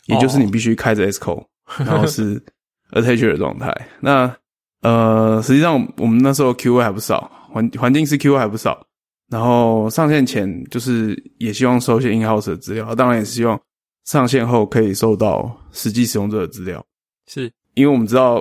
[0.06, 1.44] 也就是你必须开着 SQL，
[1.78, 2.38] 然后是
[2.92, 3.74] attach 的状态。
[4.00, 4.36] 那
[4.84, 8.80] 呃，实际上我们那时候 QA 还不少，环环境是 QA 还不少。
[9.28, 13.60] 然后上线前就是也希望收一些 in house 的资料，当然也希望
[14.04, 16.84] 上线后可以收到实际使用者的资料，
[17.26, 18.40] 是因为我们知道。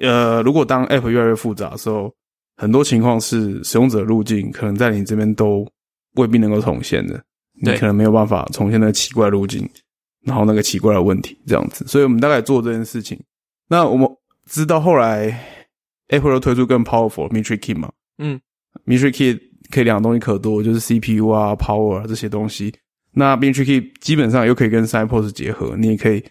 [0.00, 2.10] 呃，如果当 App 越来越复杂的时候，
[2.56, 5.68] 很多情况是使用者路径可能在你这边都
[6.14, 7.22] 未必能够重现的，
[7.60, 9.68] 你可能没有办法重现那个奇怪路径，
[10.24, 11.86] 然后那个奇怪的问题这样子。
[11.86, 13.20] 所以我们大概做这件事情。
[13.68, 14.08] 那我们
[14.46, 15.38] 知道后来
[16.08, 17.90] Apple 推出更 powerful Metric Key 嘛？
[18.18, 18.40] 嗯
[18.86, 19.40] ，Metric Key
[19.70, 22.74] 可以两个东西可多，就是 CPU 啊、Power 啊这些东西。
[23.12, 26.22] 那 i n t r Key 基本上又可以跟 Cypos 结合，你也可以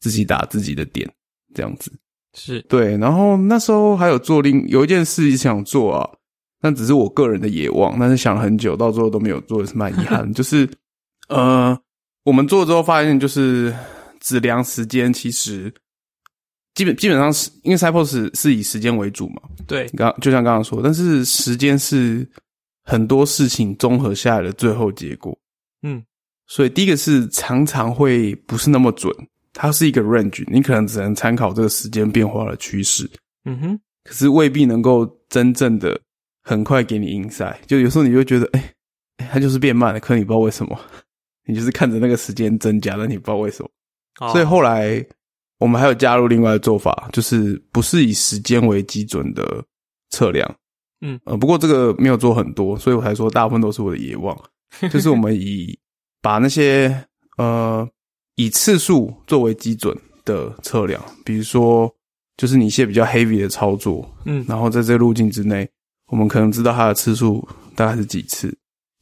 [0.00, 1.10] 自己打自己的点，
[1.54, 1.90] 这样子。
[2.36, 6.08] 是对，然后那时候还有做另有一件事想做啊，
[6.60, 10.30] 但只是我个人的野望，但是想了很久，到最后都没有做，是蛮遗憾。
[10.34, 10.68] 就是
[11.28, 11.78] 呃，
[12.24, 13.74] 我们做了之后发现，就是
[14.20, 15.72] 只量时间，其实
[16.74, 19.42] 基本基本上是因为 Cypos 是以时间为主嘛。
[19.66, 22.28] 对，刚就像刚刚说，但是时间是
[22.82, 25.36] 很多事情综合下来的最后结果。
[25.82, 26.02] 嗯，
[26.46, 29.12] 所以第一个是常常会不是那么准。
[29.56, 33.08] 它是一个 range，你可能只能参考这个时间变化的趋势，
[33.44, 35.96] 嗯哼，可是未必能够真正的
[36.42, 37.54] 很快给你 insight。
[37.68, 38.74] 就有时候你就觉得，哎，
[39.30, 40.76] 它就是变慢了，可你不知道为什么，
[41.46, 43.70] 你就是看着那个时间增加了，你不知道为什么。
[44.32, 45.06] 所以后来
[45.58, 49.64] 我们还有加入另外的做法，就是不是以时间为基准的
[50.10, 50.48] 测量，
[51.00, 51.18] 嗯。
[51.24, 54.38] 呃，不过这个没有做很多，所以我才说大部分都是我的野望，
[54.90, 55.78] 就是我们以
[56.20, 57.04] 把那些
[57.38, 57.88] 呃。
[58.36, 61.88] 以次数作为基准的测量，比如说，
[62.36, 65.70] 就是你一些比较 heavy 的操作，嗯，然后在这个路径之内，
[66.08, 68.48] 我们可能知道它的次数大概是几次，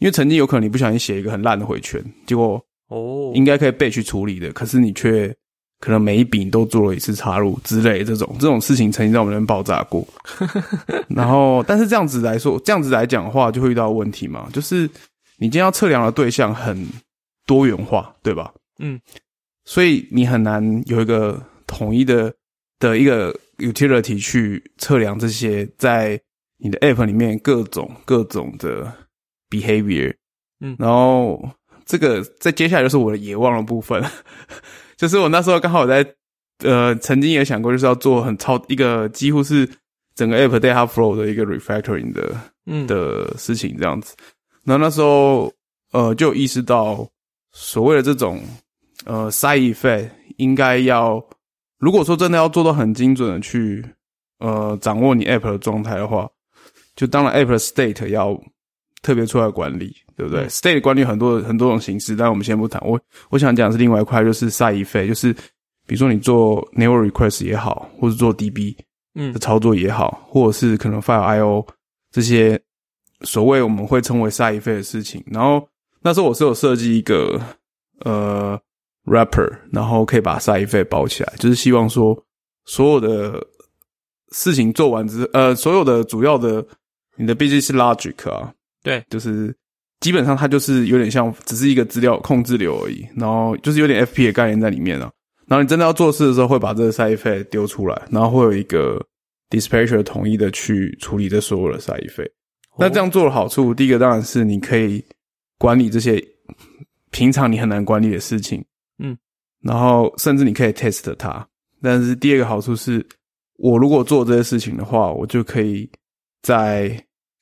[0.00, 5.34] 因为曾经有可能你不小心写一个很烂的回圈，结果哦，应该可以被去处理的，可是你却
[5.82, 10.06] 可能每一笔都做了一次插入之类这种这种事情，曾经在我们那边爆炸过。
[11.10, 14.82] 然后，但是这样子来说，这样子来讲的话，就会遇到问题嘛，就是
[15.38, 16.86] 你今天要测量的对象很
[17.46, 18.52] 多元化，对吧？
[18.78, 19.00] 嗯。
[19.64, 22.32] 所以你很难有一个统一的
[22.78, 26.20] 的一个 utility 去测量这些在
[26.58, 28.92] 你的 app 里面各种各种的
[29.50, 30.14] behavior，
[30.60, 31.48] 嗯，然后
[31.84, 34.00] 这个在接下来就是我的野望的部分，
[35.02, 36.06] 就是我那时候刚好在
[36.60, 39.68] 呃曾经也想过就是要做很超一个几乎是
[40.14, 42.34] 整个 app data flow 的一个 refactoring 的
[42.66, 44.14] 嗯的事情这样子，
[44.62, 45.52] 然后那时候
[45.90, 47.06] 呃就意识到
[47.50, 48.40] 所谓的这种。
[49.04, 51.20] 呃，side effect 应该要，
[51.80, 53.84] 如果说真的要做到很精准的去，
[54.38, 56.30] 呃，掌握你 app 的状态的话，
[56.94, 58.40] 就当然 app 的 state 要
[59.02, 62.80] 特别出来管理，对不对？state 管理很多很多种形式，但我们先不谈。
[62.86, 62.98] 我
[63.30, 65.32] 我想讲是另外一块，就是 side effect，就是
[65.86, 68.74] 比如说你做 network request 也好，或者做 DB
[69.14, 71.66] 嗯的操作也好，或者是可能 file IO
[72.10, 72.58] 这些
[73.22, 75.22] 所谓我们会称为 side effect 的事情。
[75.26, 75.68] 然后
[76.00, 77.40] 那时候我是有设计一个，
[78.04, 78.58] 呃。
[79.04, 82.16] wrapper，然后可以把 side effect 包起来，就是希望说
[82.66, 83.44] 所有的
[84.30, 86.64] 事情做完之，呃，所有的主要的
[87.16, 89.54] 你的 business logic 啊，对，就是
[90.00, 95.10] 基本上它就是有点像只是一个资料控制流而已，然后就是有点 FP 的概念在里面啊。
[95.46, 99.04] 然后你真的要做事的时候，会把这个 side effect 丢出来，然后会有一个
[99.50, 102.30] dispatcher 统一的去处理这所有的 side effect。
[102.78, 105.04] 那这样做的好处，第一个当然是你可以
[105.58, 106.22] 管理这些
[107.10, 108.64] 平常你很难管理的事情。
[108.98, 109.16] 嗯，
[109.60, 111.46] 然后甚至你可以 test 它，
[111.82, 113.06] 但是第二个好处是，
[113.58, 115.90] 我如果做这些事情的话，我就可以
[116.40, 116.88] 在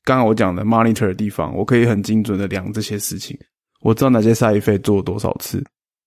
[0.04, 3.38] 刚刚我讲的 monitor 的地方，我可以很精准的量这些事情，
[3.80, 5.64] 我知道哪些 side effect 做了多少次，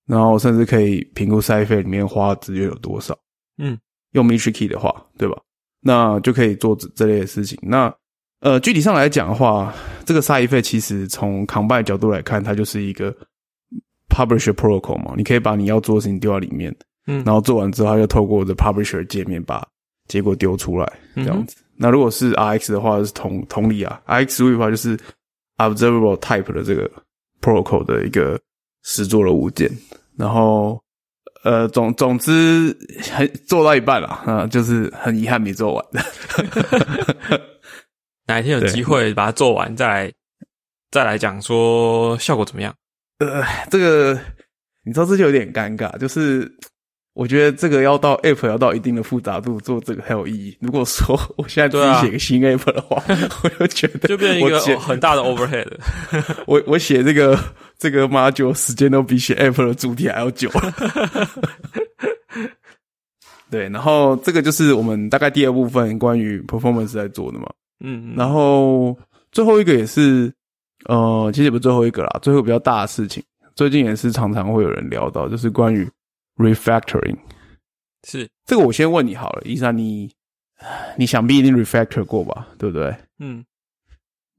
[0.07, 3.17] 然后甚至可以评估 side effect 里面花的资源有多少。
[3.57, 3.77] 嗯，
[4.11, 5.37] 用 metric 的话，对吧？
[5.81, 7.57] 那就可以做这这类的事情。
[7.61, 7.93] 那
[8.39, 9.73] 呃，具体上来讲的话，
[10.05, 13.15] 这个 side effect 其实从 combine 角度来看，它就是一个。
[14.09, 16.71] Publisher protocol 嘛，你可以把你要做的事情丢到里面，
[17.07, 19.67] 嗯，然后做完之后，它就透过这 Publisher 界面把
[20.07, 21.62] 结果丢出来，这样子。
[21.75, 24.97] 那如果是 RX 的话，是同同理啊，RX 的话就是
[25.57, 26.89] Observable Type 的这个
[27.41, 28.39] protocol 的一个
[28.83, 29.69] 实做的物件。
[30.17, 30.81] 然后，
[31.43, 32.75] 呃，总总之，
[33.11, 35.85] 很做到一半了啊，就是很遗憾没做完。
[38.27, 40.13] 哪一天有机会把它做完，再来
[40.91, 42.73] 再来讲说效果怎么样？
[43.17, 44.13] 呃，这个
[44.85, 46.49] 你知道这就有点尴尬，就是
[47.13, 50.57] 我觉得这个要到 App 要到一定的复杂度做这个很有意义。
[50.59, 53.01] 如果说 我现在自己写个新 App 的话，
[53.43, 55.67] 我就觉得就变成一个很大的 overhead。
[56.47, 57.37] 我我写这个
[57.77, 60.49] 这个 module 时间都比写 App 的主题还要久。
[63.51, 67.47] 对，然后这个就是我们大概第二部分关于 performance 在做的嘛。
[67.83, 68.97] 嗯，然后
[69.31, 70.33] 最后一个也是。
[70.89, 73.23] 呃，其实也不是最后一个啦，最后比较大的事情，
[73.55, 75.89] 最近也是常常会有人聊到，就是关于
[76.37, 77.17] refactoring。
[78.07, 80.11] 是这个，我先问你好了，伊莎，你
[80.97, 82.95] 你想必一定 refactor 过吧，对不对？
[83.19, 83.43] 嗯。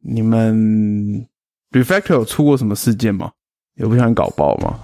[0.06, 1.26] 你们
[1.70, 3.32] refactor 有出过什么事件吗？
[3.76, 4.78] 有不想搞爆吗？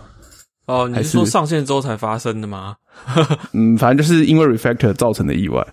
[0.67, 2.77] 哦，你是说上线之后才发生的吗？
[3.53, 5.67] 嗯，反正就是因为 refactor 造成的意外。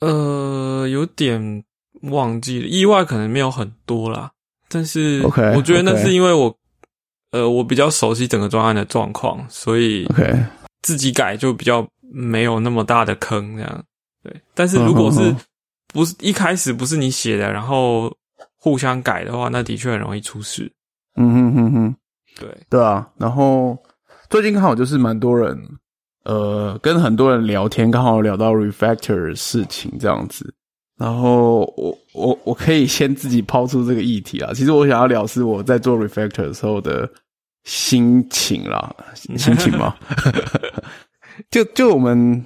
[0.00, 1.64] 呃，有点
[2.02, 4.30] 忘记了，意外可能没有很多啦。
[4.68, 5.22] 但是，
[5.56, 6.56] 我觉得那是因为我，
[7.32, 10.44] 呃，我比较熟悉整个专案的状况，所以 OK，
[10.82, 13.84] 自己改就比较没有那么大的坑这样。
[14.22, 15.34] 对，但是如果是
[15.88, 18.14] 不是一开始不是你写的，然后
[18.56, 20.70] 互相改的话，那的确很容易出事。
[21.16, 21.96] 嗯哼哼哼，
[22.38, 23.08] 对，对啊。
[23.18, 23.76] 然后
[24.30, 25.58] 最近刚好就是蛮多人，
[26.24, 30.54] 呃，跟很多人聊天，刚好聊到 refactor 的事情这样子。
[30.98, 34.52] 然后我我我可以先自己抛出这个议题啊。
[34.54, 37.10] 其实我想要聊是我在做 refactor 的时候的
[37.64, 39.94] 心情啦， 心情嘛。
[41.50, 42.44] 就就我们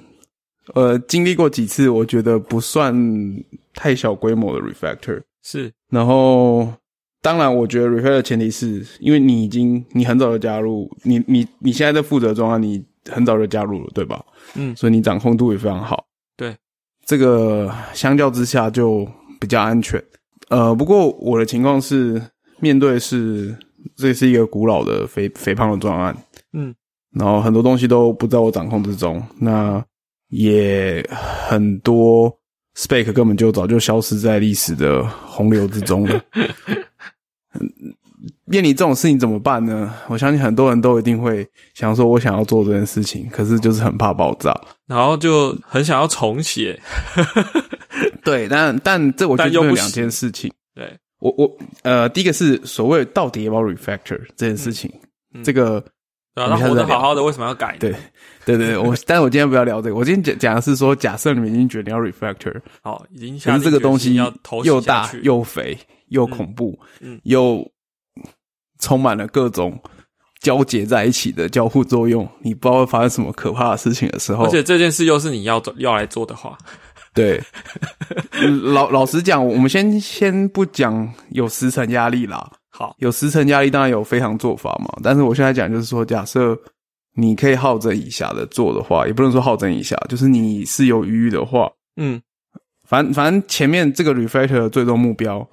[0.73, 2.95] 呃经历过几次，我觉得不算
[3.73, 5.21] 太小规模的 refactor。
[5.43, 6.71] 是然后，
[7.21, 14.23] 当然，我觉得 refer 的前提是因为你已经你很早就加入，你你你现在在负责中啊，你很早就加入了，对吧？
[14.55, 16.05] 嗯所以你掌控度也非常好。
[16.35, 16.55] 对，
[17.05, 19.07] 这个相较之下就
[19.39, 20.01] 比较安全。
[20.49, 22.21] 呃，不过我的情况是
[22.59, 23.57] 面对是
[23.95, 26.15] 这是一个古老的肥肥胖的专案，
[26.53, 26.73] 嗯，
[27.11, 29.83] 然后很多东西都不在我掌控之中，那
[30.29, 32.31] 也很多
[32.75, 36.21] spec 根本就早就消失在历史的洪流之中了。
[36.33, 36.49] 嗯
[38.45, 39.93] 面临这种事情怎么办呢？
[40.07, 44.53] 我相信很多人都一定会想说，我想要做这件事情，可是就是很怕爆炸。
[44.87, 46.79] 然后就很想要重写。
[48.23, 50.51] 对，但但这我觉得两件事情。
[50.73, 54.91] 对，我我呃，第一个是所谓到底要不要 refactor 这件事情，
[55.33, 55.83] 嗯这个
[56.35, 57.79] 对啊，那活得好好的，为什么要改呢？
[57.79, 57.95] 对
[58.45, 64.15] 对对，我但是我今天不要聊这个，我今天讲讲的是说，假设你们已经决定要 refactor，好，已经可下是这个东西
[64.63, 65.77] 又大又肥
[66.09, 67.19] 又恐怖，嗯。
[67.23, 67.69] 又
[68.79, 69.75] 充满了各种
[70.39, 76.55] 交结在一起的交互作用，你不知道会发生什么可怕的事情的时候，而且这件事又是你要做要来做的话，
[77.17, 77.41] 对，
[78.71, 86.55] 老老实讲，我们先先不讲有时程压力啦，好，有时程压力当然有非常做法嘛，但是我现在讲就是说，假设
[87.15, 92.21] 你可以好整以暇的做的话，也不能说好整以暇，就是你是有余裕的话，嗯，
[92.87, 95.45] 反反正前面这个 refactor 的最终目标，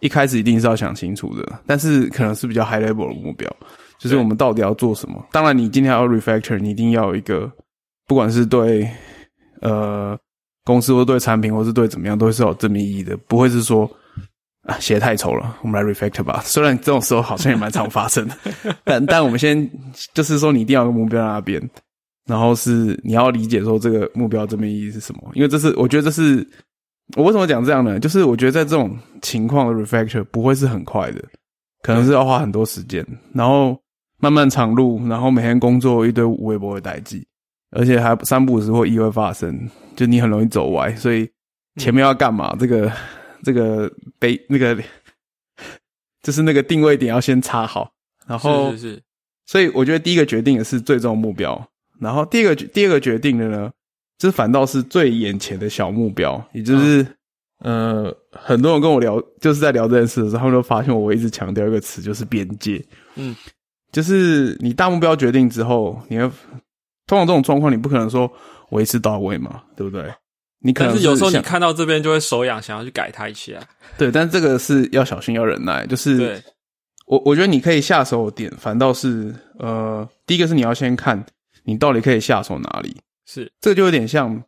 [0.00, 3.54] 一开始一定是要想清楚的，但是可能是比较 high level 的目标，
[3.98, 5.22] 就是我们到底要做什么。
[5.30, 7.52] 当然，你今天要 refactor，你一定要有一个，
[8.06, 8.88] 不管是对
[9.60, 10.18] 呃
[10.64, 13.90] 公司或对产品，或是对怎么样，都是有正面意义的，不会是说
[14.62, 16.40] 啊写得太丑了，我们来 refactor 吧。
[16.44, 18.36] 虽然这种时候好像也蛮常发生的，
[18.84, 19.68] 但但我们先
[20.14, 21.70] 就是说，你一定要有个目标在那边。
[22.26, 26.46] 然后是你要理解说这个目标正面意义是什么，因为这是我觉得这是
[27.16, 27.98] 我为什么讲这样呢？
[27.98, 31.24] 就是我觉得在这种情况的 refactor 不会是很快的，
[31.82, 33.76] 可能是要花很多时间，然后
[34.20, 37.26] 漫漫长路，然后每天工作一堆微博的代际，
[37.70, 41.28] 而且还三不五时会意外发生，就你很容易走歪，所以
[41.76, 42.56] 前面要干嘛？
[42.58, 42.92] 这个
[43.42, 44.76] 这个背那个
[46.22, 47.90] 就是那个定位点要先插好，
[48.26, 49.02] 然后是是是，
[49.46, 53.70] 所以我觉得第一个决定的是最终目标，然后第二个第二个决定的呢，
[54.18, 57.06] 就是反倒是最眼前的小目标，也就是、
[57.60, 62.84] 呃，很多人跟我聊，就是在聊这件事的时候，他们都发现我一直强调一个词，就是边界。
[63.14, 63.34] 嗯，
[63.92, 66.30] 就是你大目标决定之后，你会
[67.10, 68.32] 通常这种状况，你不可能说
[68.68, 70.14] 我一次到位嘛，对不对？
[70.60, 73.58] 你可能但是有时候你看到这边就会手痒，想要去改它一下。
[73.98, 76.40] 对，但是这个是要小心要忍耐，就是对，
[77.06, 81.26] 我我觉得你可以下手的点，反倒是呃，第一个是你要先看
[81.64, 82.96] 你到底可以下手哪里，
[83.26, 83.50] 是。
[83.60, 84.40] 这个就有点像，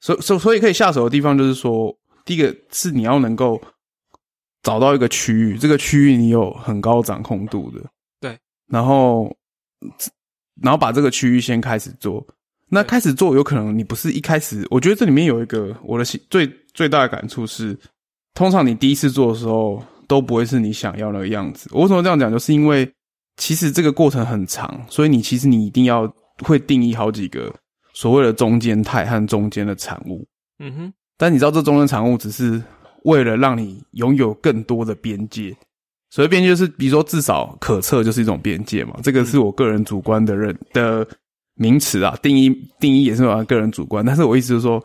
[0.00, 3.62] 所所所以可以下手的地方就是说，第一个是你要能够
[4.64, 7.80] 找到一个区域，这个区域你有很高掌控度的，
[8.20, 9.32] 对，然后
[10.62, 12.26] 然后把这个区域先开始做。
[12.70, 17.74] 那开始做有可能你不是一开始，我觉得这里面有一个我的心最最大的感触是，
[18.34, 21.70] 通常你第一次做的时候都不会是你想要那个样子。
[21.72, 22.30] 我为什么这样讲？
[22.30, 22.86] 就是因为
[23.38, 27.50] 其实这个过程很长，所以你其实你一定要会定义好几个
[27.94, 30.26] 所谓的中间态和中间的产物。
[30.58, 32.62] 嗯哼，但你知道，这中间产物只是
[33.04, 35.56] 为了让你拥有更多的边界。
[36.10, 38.98] 所谓边界，就是比如说至少可测就是一种边界嘛。
[39.02, 41.06] 这个是我个人主观的认的
[41.54, 42.48] 名词啊，定义
[42.80, 44.04] 定义也是我个人主观。
[44.04, 44.82] 但是我意思是说，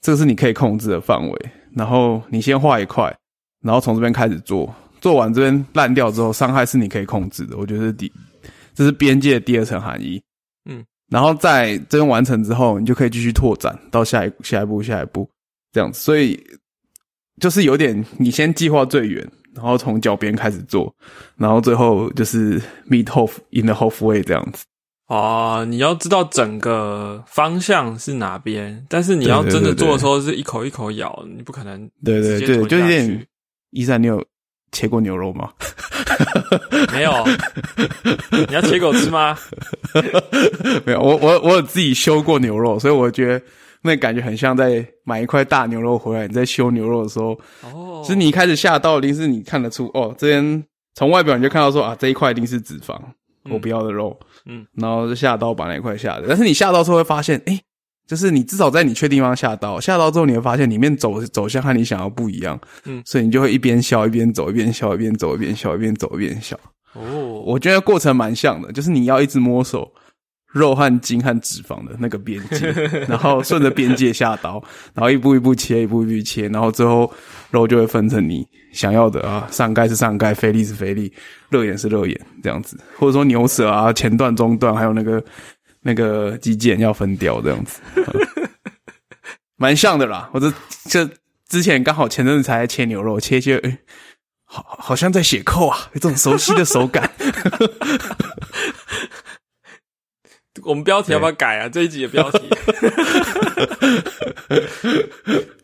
[0.00, 1.50] 这个是你可以控制的范围。
[1.74, 3.14] 然后你先画一块，
[3.60, 7.56] 然后从这边开始做，做完这边烂掉之后，伤害是你可以控制的。
[7.56, 8.10] 我觉得是第
[8.74, 10.22] 这是边界的第二层含义。
[10.70, 15.28] 嗯，然后在这边完成之后，你就可以继续拓展到下一下一步下一步
[15.72, 15.98] 这样子。
[16.00, 16.40] 所以
[17.40, 20.94] 就是有点你先计划最远，然后从脚边开始做，
[21.36, 24.64] 然后最后就是 meet half in the halfway 这样子。
[25.06, 33.26] 哦，你要知道整个方向是哪边，但是你要真的做的时候是一口一口咬，你不可能对对对，就有点
[33.70, 34.24] 一三六
[34.72, 35.50] 切过牛肉吗？
[36.92, 37.12] 没有，
[38.48, 39.36] 你要切狗吃吗？
[40.86, 43.44] 没有，我我我有自己修过牛肉，所以我觉得
[43.84, 50.64] 那感觉很像在买一块大牛肉回来，你在修牛肉的时候，哦，其实你一开始下刀，一定是你看得出哦，这边
[50.94, 52.98] 从外表你就看到说啊，这一块一定是脂肪，
[53.50, 57.60] 我不要的肉，嗯，然后就下刀把那一块下的，但是你下刀之后会发现，哎。
[58.06, 63.02] 就是你至少在你确定地方下刀，下刀之后你会发现里面走走向和你想要不一样，嗯。
[63.06, 66.54] 所以你就会一边削一边走，一边削一边走，一边削一边走，一边削。
[66.92, 69.90] 哦，我觉得过程蛮像的，就是你要一直摸索
[70.54, 72.70] 肉和筋和脂肪的那个边界，
[73.08, 74.62] 然后顺着边界下刀，
[74.94, 77.12] 然后一步一步切，一步一步切，然后最后
[77.50, 81.12] 肉就会分成你想要的啊，上盖是上盖，菲力是菲力，
[81.50, 85.22] 热眼是热眼这样子，或者说牛舌啊，前段、中段，还有那个
[85.80, 88.04] 那个肌腱要分掉这样子，嗯
[89.56, 90.30] 蛮像的啦。
[90.32, 90.52] 我这
[90.88, 91.08] 这
[91.48, 93.78] 之前刚好前阵子才切牛肉，切一切，诶
[94.44, 97.10] 好好像在写扣啊，有这种熟悉的手感。
[100.64, 101.68] 我们标题要不要改啊？
[101.68, 102.48] 这一集的标题，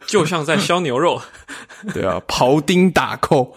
[0.07, 1.21] 就像在削牛肉。
[1.95, 3.57] 对啊，庖丁打扣。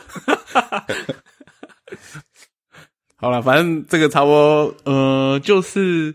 [3.18, 6.14] 好了，反正这个差不多，呃，就是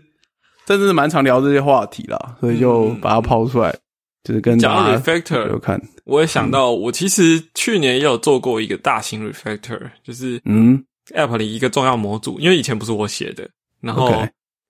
[0.65, 3.75] 真的是蛮常聊这些话题啦，所以就把它抛出来，
[4.23, 10.83] 就是跟讲 refactor，有看，我也想到，我其实去年也有做过一个大型 refactor，就是嗯
[11.15, 13.49] App 里一个重要模组，因为以前不是我写的，
[13.81, 14.23] 然后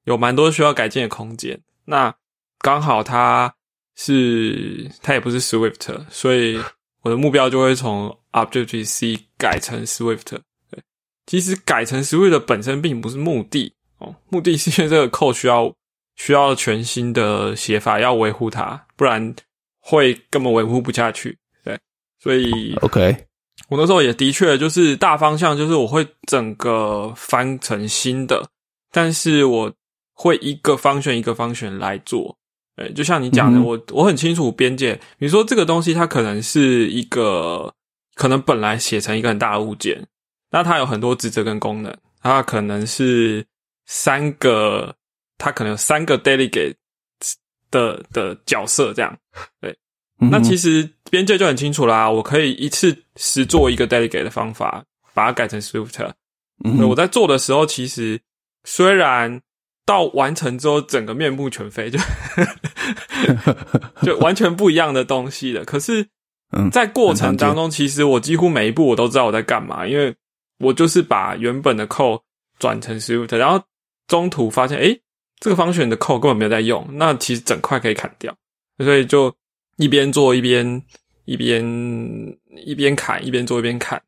[0.10, 1.62] 有蛮多需要改进的空间。
[1.86, 2.12] 那
[2.62, 3.53] 刚好它
[3.95, 6.60] 是它也不是 Swift，所以
[7.03, 10.39] 我的目标就会从 Objective C 改成 Swift。
[10.72, 10.82] 对，
[11.28, 15.72] 其实改成 Swift 本身并不是目的哦，目的是因为这个扣需要
[16.16, 19.36] 需要全新的写法要维护它，不然
[19.80, 21.38] 会根本维护不下去。
[21.64, 21.80] 对，
[22.20, 23.16] 所以 OK，
[23.70, 28.49] 我那时候也的确就是大方向，就是我会整个翻成新的，
[28.91, 29.72] 但是我
[30.22, 32.38] 会一个方选一个方选来做。
[32.76, 34.93] 对，就像你讲的，嗯我我很清楚边界。
[35.17, 37.74] 比如说这个东西，它可能是一个，
[38.15, 40.05] 可能本来写成一个很大的物件，
[40.51, 43.45] 那它有很多职责跟功能，它可能是
[43.86, 44.93] 三个，
[45.38, 46.76] 它可能有三个 delegate
[47.72, 49.17] 的的角色这样。
[49.61, 49.74] 对
[50.17, 56.11] 那其实实边界就很清楚啦，我可以一次实做一个 delegate 的方法，把它改成 Swift。
[56.65, 58.20] 嗯我在做的时候，其实
[58.65, 59.41] 虽然
[59.89, 61.97] 到完成之后整个面目全非，就
[64.05, 65.65] 就完全不一样的东西了。
[65.65, 66.05] 可是，
[66.51, 70.15] 嗯在过程当中，其实我几乎每一步我都知道我在干嘛，因为
[70.59, 72.21] 我就是把原本的 code
[72.59, 73.59] 转成 Swift，然后
[74.07, 75.01] 中途发现，诶，
[75.39, 78.31] 这个方选的 code 根本没有在用，那其实整块可以砍掉，
[78.77, 79.35] 所以就
[79.77, 80.83] 一边做一边
[81.25, 81.65] 一边
[82.63, 83.99] 一边砍，一边做一边砍。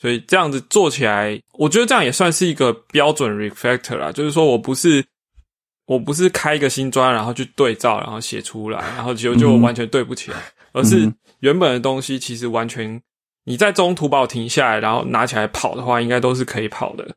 [0.00, 4.12] 所以这样子做起来，我觉得这样也算是一个标准 refactor 啦。
[4.12, 5.04] 就是说我不是
[5.86, 10.38] 我不是开一个新砖，然后去对照，然后写出来，然后就就嗯完全对不起来，
[10.72, 13.00] 而是嗯原本的东西其实完全
[13.44, 17.08] 你在中途把我停下来，然后拿起来跑的话，应该都是可以跑的。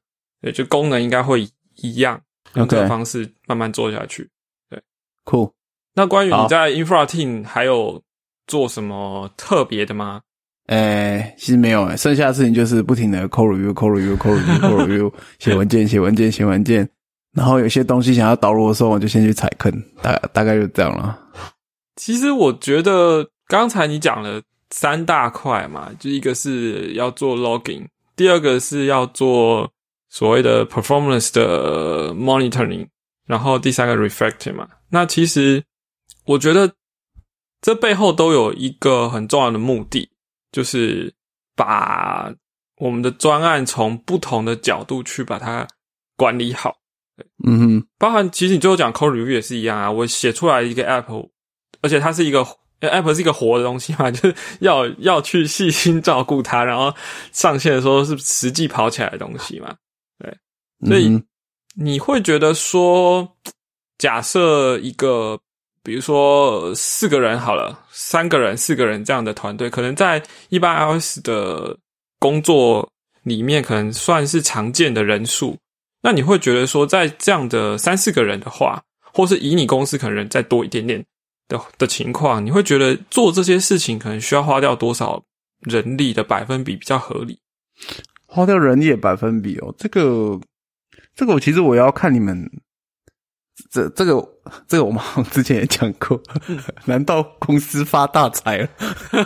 [0.42, 2.20] 对，就功能应该会一样，
[2.56, 4.28] 用这个方式慢慢做下去。
[4.70, 4.82] 对，
[5.24, 5.54] 酷。
[5.94, 8.02] 那关于你在 Infra Team 还有
[8.48, 10.22] 做什么特别的吗？
[10.72, 16.90] 诶、其实没有诶、剩下的事情就是不停的 code review、 code review、code review、code review，写文件、写文件、写文件。
[17.34, 19.70] 然后有些东西想要导入的时候，我就先去踩坑，
[20.02, 21.20] 大大概就这样了。
[21.98, 29.70] 其实我觉得刚才你讲了三大块嘛，就一个是要做 logging，第二个是要做
[30.10, 32.88] 所谓的 performance 的 monitoring，
[33.28, 34.68] 然后第三个 refactor 嘛。
[34.90, 35.62] 那其实
[36.26, 36.72] 我觉得
[37.62, 40.11] 这背后都有一个很重要的目的，
[40.52, 41.14] 就是
[41.56, 42.34] 把
[42.78, 45.68] 我们的专案从不同的角度去把它
[46.16, 46.76] 管理好。
[47.46, 51.30] 嗯哼，包含其实你最后讲 code review 也是一样啊，我写出来一个 app，
[51.82, 52.40] 而且它是一个
[52.80, 56.92] 呃 app 是一个活的东西嘛， 就是要要去细心照顾它，然后
[57.32, 59.76] 上线的时候是实际跑起来的东西嘛。
[60.18, 60.36] 对
[60.88, 61.22] 所以
[61.76, 63.38] 你会觉得说，
[64.00, 65.40] 假设一个
[65.84, 71.78] 比如说四个人好了，三个人、四个人这样的团队，可能在一般 iOS 的
[72.20, 72.88] 工作
[73.24, 75.58] 里面，可能算是常见的人数。
[76.04, 78.82] 那你会觉得说，在这样的三四个人的话，
[79.14, 81.04] 或是以你公司可能人再多一点点
[81.48, 85.22] 的的情况，你会觉得做这些事情可能需要花掉多少
[85.62, 87.40] 人力的百分比比较合理？
[88.26, 90.40] 花掉人力的百分比哦，这个
[91.16, 92.50] 这个我其实我要看你们
[93.70, 94.28] 这这个
[94.68, 96.22] 这个我们 好像之前也讲过，
[96.86, 98.70] 难道公司发大财了？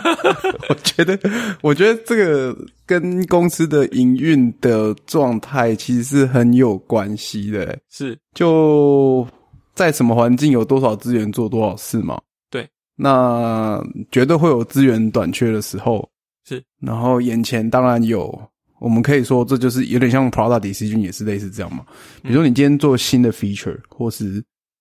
[0.68, 1.18] 我觉得，
[1.62, 7.78] 我觉得这个跟公司的营运的状态其实是很有关系的。
[7.90, 9.26] 是，就
[9.74, 12.20] 在什么环境有多少资源做多少事嘛。
[12.50, 16.08] 对，那绝对会有资源短缺的时候。
[16.48, 18.40] 是，然后眼前当然有，
[18.86, 21.84] 我们可以说这就是有点像 product decision，也是类似这样嘛。
[22.22, 24.40] 比如说你今天做新的 feature，或是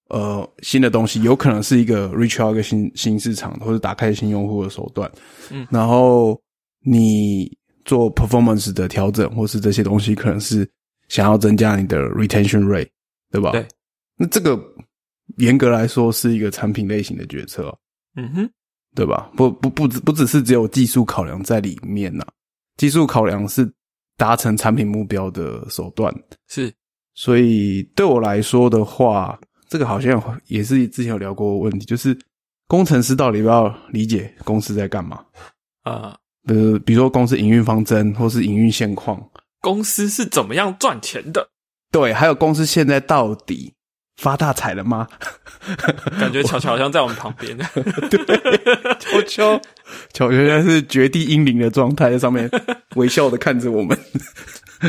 [0.09, 5.11] 呃新的东西，有可能是一个 reach out 一个新新市场，或者打开新用户的手段。
[5.49, 6.39] 嗯，然后
[6.83, 7.51] 你
[7.83, 10.69] 做 performance 的调整，或是这些东西，可能是
[11.09, 12.89] 想要增加你的 retention rate，
[13.31, 13.51] 对吧？
[13.51, 13.65] 对。
[14.17, 14.57] 那这个
[15.37, 17.75] 严格来说是一个产品类型的决策。
[18.15, 18.49] 嗯哼。
[18.95, 19.29] 对吧？
[19.35, 22.25] 不不不只不只是只有技术考量在里面呐，
[22.77, 23.69] 技术考量是
[24.17, 26.13] 达成产品目标的手段。
[26.47, 26.73] 是，
[27.13, 29.39] 所以对我来说的话，
[29.69, 32.17] 这个好像也是之前有聊过问题，就是
[32.67, 35.23] 工程师到底要不要理解公司在干嘛
[35.83, 36.17] 啊？
[36.47, 39.19] 呃，比如说公司营运方针或是营运现况，
[39.61, 41.49] 公司是怎么样赚钱的？
[41.91, 43.73] 对，还有公司现在到底。
[44.17, 45.05] 发大财了吗？
[46.17, 47.53] 感觉巧巧好像在我们旁边。
[47.57, 48.17] 对，
[48.97, 49.61] 巧巧
[50.13, 52.49] 巧巧现在是绝地英灵的状态，在上面
[52.95, 53.97] 微笑的看着我们。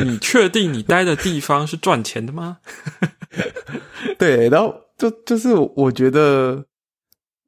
[0.05, 2.59] 你确定你待的地方是赚钱的吗？
[4.19, 6.65] 对，然后就就是我觉得，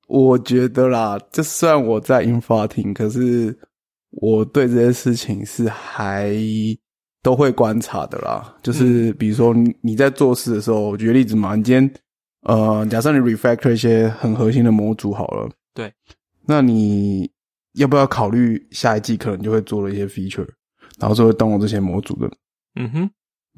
[0.07, 3.57] 我觉得啦，就虽然我在 info 厅，可是
[4.11, 6.35] 我对这些事情是还。
[7.21, 11.95] 都会观察的啦，就是比如说你在做事的时候，举个例子嘛，你今天
[12.43, 15.93] 呃，假设你 refactor 一些很核心的模组好了，对，
[16.47, 17.29] 那你
[17.79, 20.47] 要不要考虑下一季可能就会做了一些 feature，
[20.99, 22.31] 然后就会动用这些模组的，
[22.77, 23.11] 嗯哼，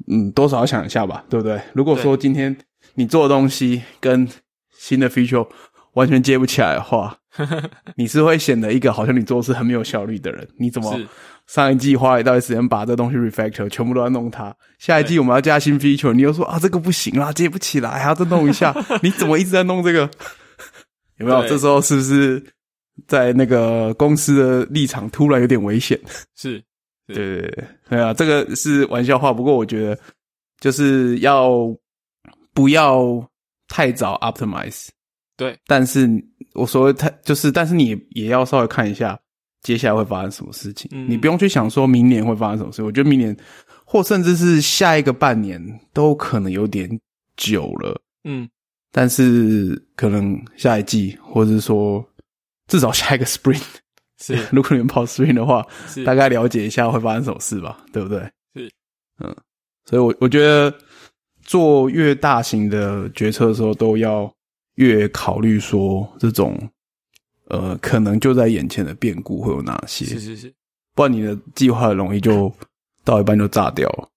[0.07, 1.61] 嗯，多少要想一下吧，对不对？
[1.73, 2.55] 如果说今天
[2.95, 4.27] 你做的东西跟
[4.77, 5.47] 新的 feature
[5.93, 7.17] 完全接不起来的话，
[7.95, 10.97] 你是会显得一个好像你做事很没有效率的人，你怎么？
[11.47, 14.55] 上一季花了一大堆时间把这东西 refactor，全部都要弄它。
[14.77, 18.73] 下一季我们要加新 feature，你又说啊这个不行啦，接不起来，还要再弄一下。
[19.03, 20.09] 你怎么一直在弄这个？
[21.17, 21.45] 有没有？
[21.49, 22.41] 这时候是不是
[23.07, 25.99] 在那个公司的立场突然有点危险？
[26.35, 26.61] 是，
[27.07, 29.33] 对对对，对啊，这个是玩笑话。
[29.33, 29.97] 不过我觉得
[30.59, 31.51] 就是要
[32.53, 33.23] 不要
[33.67, 34.87] 太早 optimize。
[35.37, 36.09] 对，但是
[36.53, 39.19] 我所谓太就是，但是你也要稍微看一下。
[39.63, 40.89] 接下来会发生什么事情？
[41.07, 42.81] 你不用去想说明年会发生什么事。
[42.81, 43.37] 我觉得明年
[43.85, 46.89] 或甚至是下一个半年都可能有点
[47.37, 48.01] 久了。
[48.23, 48.49] 嗯，
[48.91, 52.03] 但是可能下一季，或者是说
[52.71, 53.61] 至少下一个 spring，
[54.17, 55.61] 是 如果你们跑 spring 的话，
[56.05, 58.19] 大概了解一下会发生什么事吧，对不对？
[58.55, 58.71] 是，
[59.19, 59.35] 嗯，
[59.85, 60.73] 所以我我觉得
[61.43, 64.33] 做越大型的决策的时候，都要
[64.75, 66.57] 越考虑说这种。
[67.49, 70.05] 呃，可能就在眼前的变故会有哪些？
[70.05, 70.53] 是是是，
[70.95, 72.49] 不然你的计划很容易就
[73.03, 74.07] 到一半就炸掉了。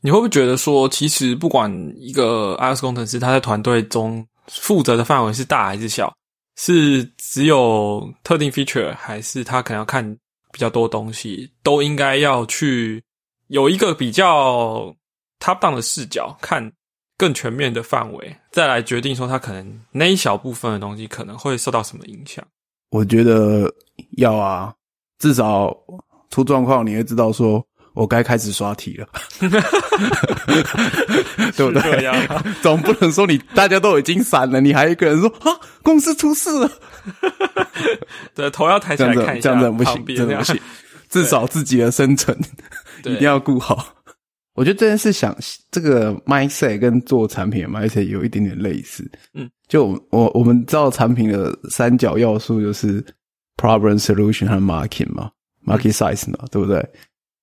[0.00, 6.14] 你会不会觉得说，其实不管一个 iOS 工程师他在团队中负责的范围是大还是小，
[6.60, 10.04] 是只有特定 feature，还是他可能要看
[10.52, 13.00] 比较多东西，都应该要去
[13.46, 14.92] 有一个比较
[15.38, 16.72] top down 的视角，看
[17.16, 22.44] 更全面的范围，再来决定说他可能那一小部分的东西可能会受到什么影响。
[22.90, 23.72] 我觉得
[24.16, 24.74] 要啊，
[25.20, 25.72] 至少
[26.28, 29.08] 出状况你会知道，说我该开始刷题了，
[31.56, 32.08] 对不对？
[32.62, 36.70] 总不能说你大家都已经散了，你还一个人说啊，公司出事了，
[38.34, 40.58] 对，头要抬起来看一下，这样不行，真的不行，
[41.08, 42.36] 至少自己的生存
[43.00, 43.94] 一定要顾好。
[44.54, 45.36] 我觉得这件事想
[45.70, 53.00] 这个 mindset 跟做产品的 mindset 有一点点类似，嗯，就我我们知道产品的三角要素就是
[53.56, 55.30] problem solution 和 market 嘛
[55.64, 56.84] ，market size 嘛，对不对？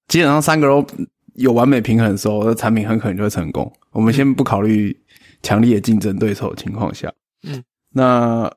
[0.07, 0.85] 基本上三个都
[1.33, 3.71] 有完美平衡的时候，那产品很可能就会成功。
[3.91, 4.95] 我们先不考虑
[5.41, 7.11] 强烈的竞争对手的情况下，
[7.43, 8.51] 嗯，那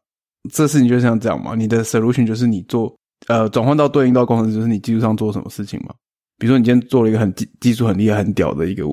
[0.52, 2.94] 这事情就像这样嘛，你的 solution 就是你做
[3.26, 5.94] 呃转换到对应到工程，就是你技术上做什么事情嘛。
[6.38, 8.84] 比如说，你今天做了一个很技技术很厉害、很屌的一个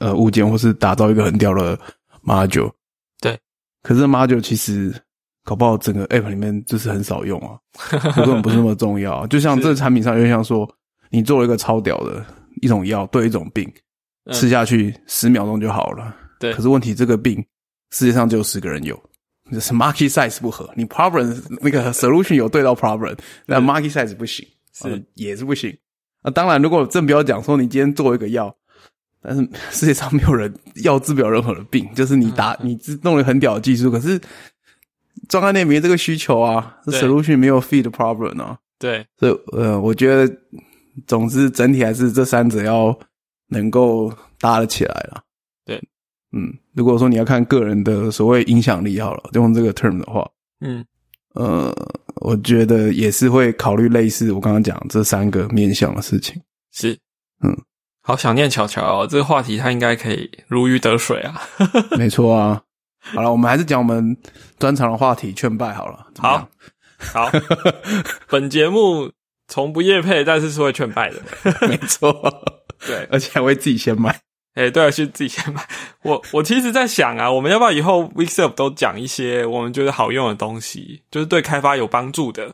[0.00, 1.78] 呃物件，或是打造一个很屌的
[2.24, 2.72] module，
[3.20, 3.38] 对。
[3.82, 4.92] 可是 module 其实
[5.44, 7.58] 搞不好整个 app 里面就是很少用啊，
[8.16, 9.26] 根本不是那么重要。
[9.26, 10.66] 就像这个产品上，就像说
[11.10, 12.24] 你做了一个超屌的
[12.62, 13.70] 一种药，对一种病
[14.32, 16.14] 吃下去十秒钟就好了。
[16.38, 16.52] 对。
[16.52, 17.44] 可是问题，这个病
[17.90, 19.00] 世界上只有十个人有，
[19.50, 20.68] 就是 market size 不合。
[20.76, 25.76] 你 problem 那个 solution 有对到 problem，那 market size 不行，是也是不行。
[26.22, 28.54] 那当然，如果正标讲说你今天做一个药，
[29.22, 30.52] 但是世界上没有人
[30.82, 34.20] 药治不了任何的病，就是你打你弄了很屌的技术，可是
[35.28, 38.58] 专案内没这个需求啊，这 solution 没有 feed problem 啊。
[38.78, 40.36] 对，所以呃，我觉得
[41.06, 42.96] 总之整体还是这三者要
[43.48, 45.22] 能够搭得起来了。
[45.64, 45.76] 对，
[46.32, 50.28] 嗯，如果说你要看个人的所谓影响力好了，用这个 term 的话，
[50.60, 50.84] 嗯，
[51.34, 51.74] 呃，
[52.16, 56.40] 我觉得也是会考虑类似我刚刚讲这三个面向的事情。
[56.72, 56.98] 是，
[57.42, 57.56] 嗯，
[58.02, 61.40] 好想念巧巧哦，这个话题他应该可以如鱼得水啊。
[61.98, 62.62] 没错啊。
[62.98, 64.16] 好了，我们还是讲我们
[64.58, 66.06] 专长的话题，劝败好了。
[66.18, 66.48] 好。
[66.98, 67.30] 好，
[68.30, 69.12] 本节目
[69.48, 71.22] 从不夜配，但是是会劝败的，
[71.68, 72.12] 没错。
[72.86, 74.20] 对，而且还会自己先买。
[74.54, 75.62] 哎，对，是自己先买。
[76.02, 82.52] 我我其实，在想啊，我们要不要以后 Weeksup 都讲一些我们觉得好用的东西，就是对开发有帮助的，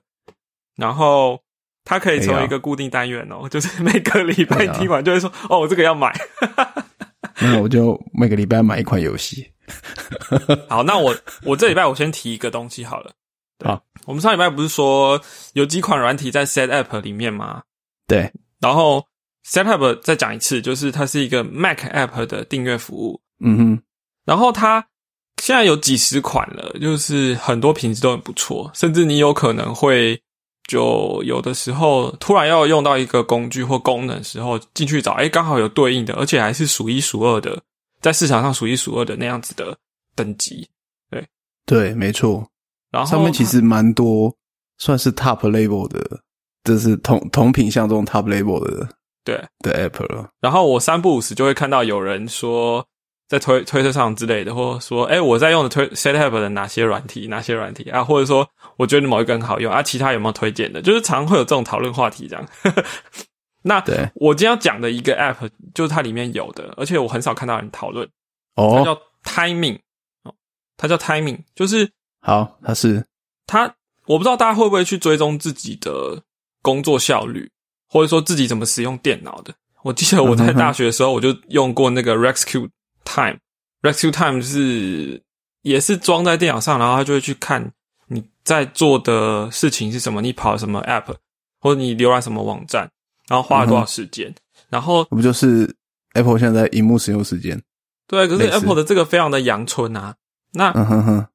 [0.76, 1.40] 然后
[1.84, 6.12] 它可以成为一个固定单元哦，就是每个礼拜听完就会说，哦，我这个要买。
[7.40, 9.48] 那我就每个礼拜买一款游戏。
[10.68, 13.12] 好，那我我这礼拜我先提一个东西好了。
[13.64, 15.20] 啊，我们上礼拜不是说
[15.54, 17.62] 有几款软体在 Set App 里面吗？
[18.06, 19.06] 对，然后
[19.46, 23.20] Set App 再讲一次，就是它是一个 Mac App 的订阅服务。
[23.44, 23.82] 嗯哼，
[24.24, 24.86] 然后它
[25.40, 30.20] 现在有几十款了，就是很多品质都很不错，甚至你有可能会
[30.68, 37.60] 就有的时候突然要用到一个工具或功能时候进去找，哎，刚好有对应的，而且还是数一数二的，
[38.00, 39.76] 在市场上数一数二的那样子的
[40.14, 40.68] 等级。
[41.10, 41.26] 对，
[41.66, 42.48] 对，没错。
[42.92, 44.32] 然后上面其实蛮多，
[44.76, 46.20] 算是 top label 的，
[46.62, 48.86] 就是同同品相中 top label 的，
[49.24, 50.28] 对的 app 了。
[50.40, 52.86] 然后我三不五时就会看到有人说
[53.28, 60.82] 在推推特上之类的，或者说，哎，我在用的推 set app 的哪些软体，哪些软体啊，或者说我觉得某一个很好用啊，其他有没有推荐的？
[60.82, 62.46] 就是常会有这种讨论话题这样。
[63.64, 68.06] 那对我今天要讲的一个 app 就是它里面有的，而且我很少看到人讨论，
[68.56, 69.78] 哦，它叫 timing
[70.24, 70.34] 哦，
[70.76, 71.90] 它叫 timing，就是。
[72.22, 73.04] 好，他是
[73.46, 73.74] 他，
[74.06, 76.22] 我不知道大家会不会去追踪自己的
[76.62, 77.50] 工作效率，
[77.88, 79.52] 或者说自己怎么使用电脑的。
[79.82, 82.68] 我记得我在大学的时候，我就用过那个 Rescue
[83.04, 83.38] Time。
[83.82, 85.20] Rescue Time 是
[85.62, 87.68] 也是装在电脑上，然后他就会去看
[88.06, 91.12] 你在做的事情是什么，你跑什么 App，
[91.58, 92.88] 或者你浏览什么网站，
[93.26, 94.32] 然后花了多少时间。
[94.70, 95.68] 然后不就是
[96.12, 97.60] Apple 现在荧幕使用时间？
[98.06, 100.14] 对，可是 Apple 的这个非常的阳春啊。
[100.52, 101.26] 那嗯哼哼。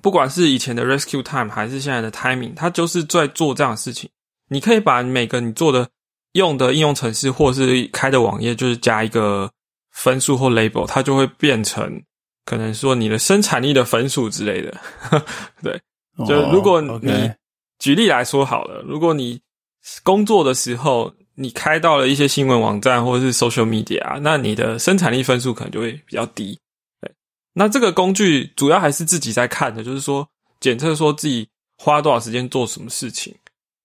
[0.00, 4.10] 不管是以前的 Rescue Time 还是现在的 Timing，它就是在做这样的事情。
[4.48, 5.88] 你可以把每个你做的
[6.32, 9.50] 用的应用程式或是开的网页，就是加一个
[9.90, 12.02] 分数或 label，它就会变成
[12.44, 14.74] 可能说你的生产力的分数之类的。
[15.62, 15.80] 对，
[16.26, 17.30] 就如果你
[17.78, 19.40] 举例来说好了，如果你
[20.02, 26.58] 工作的时候你开到了一些新闻网站或者是 social media，那你的生产力分数可能就会比较低。
[27.54, 30.26] 那这个工具主要还是自己在看的，就是说
[30.58, 31.46] 检测说自己
[31.76, 33.34] 花多少时间做什么事情。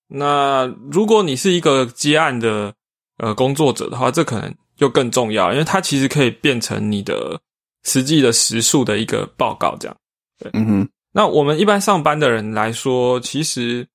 [0.08, 2.74] 那如果你是一个接案的
[3.18, 7.38] 呃工作者的话，这可能就更重要，因为它其实可以变成你的
[7.84, 9.98] 实际的时数的一个报告，这样。
[10.40, 10.90] 对，嗯哼。
[11.12, 13.86] 那我们一般上班的人来说，其实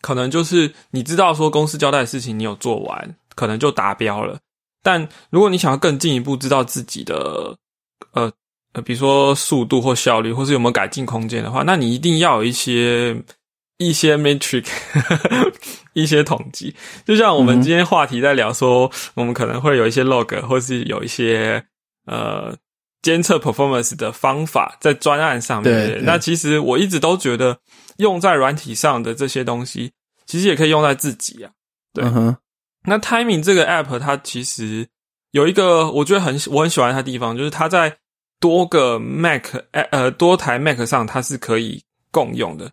[0.00, 4.38] 可能就是你知道说公司交代的事情你有做完，可能就达标了。
[4.82, 7.54] 但如果你想要更进一步知道自己的
[8.12, 8.32] 呃。
[8.74, 13.16] 呃，比如说速度或效率，或是有没有改进空间的话，那你一定要有一些
[13.78, 14.66] 一些 metric，
[15.94, 16.74] 一些统计。
[17.06, 21.64] 就像我们今天话题在聊说，我们可能会有一些 log，或是有一些
[22.06, 22.54] 呃
[23.02, 26.04] 监测 performance 的方法在专案上面。
[26.04, 27.56] 那其实我一直都觉得，
[27.96, 29.92] 用在软体上的这些东西，
[30.26, 31.50] 其实也可以用在自己啊。
[31.94, 32.04] 对，
[32.84, 34.86] 那 timing 这个 app 它其实
[35.30, 37.96] 有一个我觉得很我很喜欢它的地方，就是它在
[38.40, 42.70] 多个 Mac 呃多台 Mac 上它是可以共用的，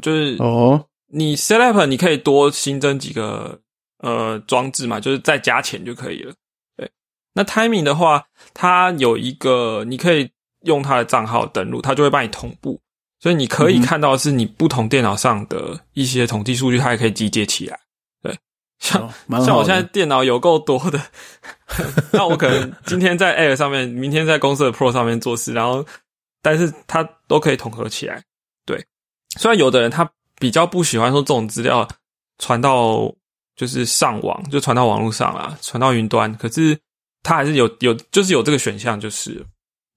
[0.00, 3.60] 就是哦，你 Set Up 你可以多新增几个
[3.98, 6.32] 呃装置嘛，就是再加钱就可以了。
[6.76, 6.90] 对，
[7.32, 10.30] 那 Timing 的话，它有一个你可以
[10.62, 12.80] 用它的账号登录，它就会帮你同步，
[13.20, 17.78] 所以你可以看到是你不同电脑上的一些统计数据，它也可以集结起来。
[18.22, 18.36] 对。
[18.78, 19.12] 像
[19.44, 21.02] 像我现在电脑有够多的，
[22.12, 25.84] 那我可能今天在 Air 上面，明天在公司的 Pro 上面做事，然后，
[26.42, 28.22] 但是它都可以统合起来。
[28.64, 28.84] 对，
[29.36, 31.86] 虽然有的人他比较不喜欢说这种资料
[32.38, 33.14] 传到
[33.54, 36.78] 就是上网，就传到网络上啦，传到云端，可是
[37.22, 39.44] 他还是有有就是有这个选项，就是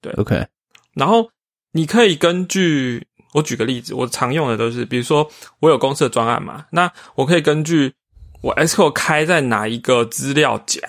[0.00, 0.46] 对，OK。
[0.94, 1.28] 然后
[1.72, 5.28] 你可以根据我举个例子，我常用的都是，比如说
[5.60, 7.94] 我有公司的专案嘛，那我可以根据。
[8.42, 10.80] 我 Q 开在哪一个资料夹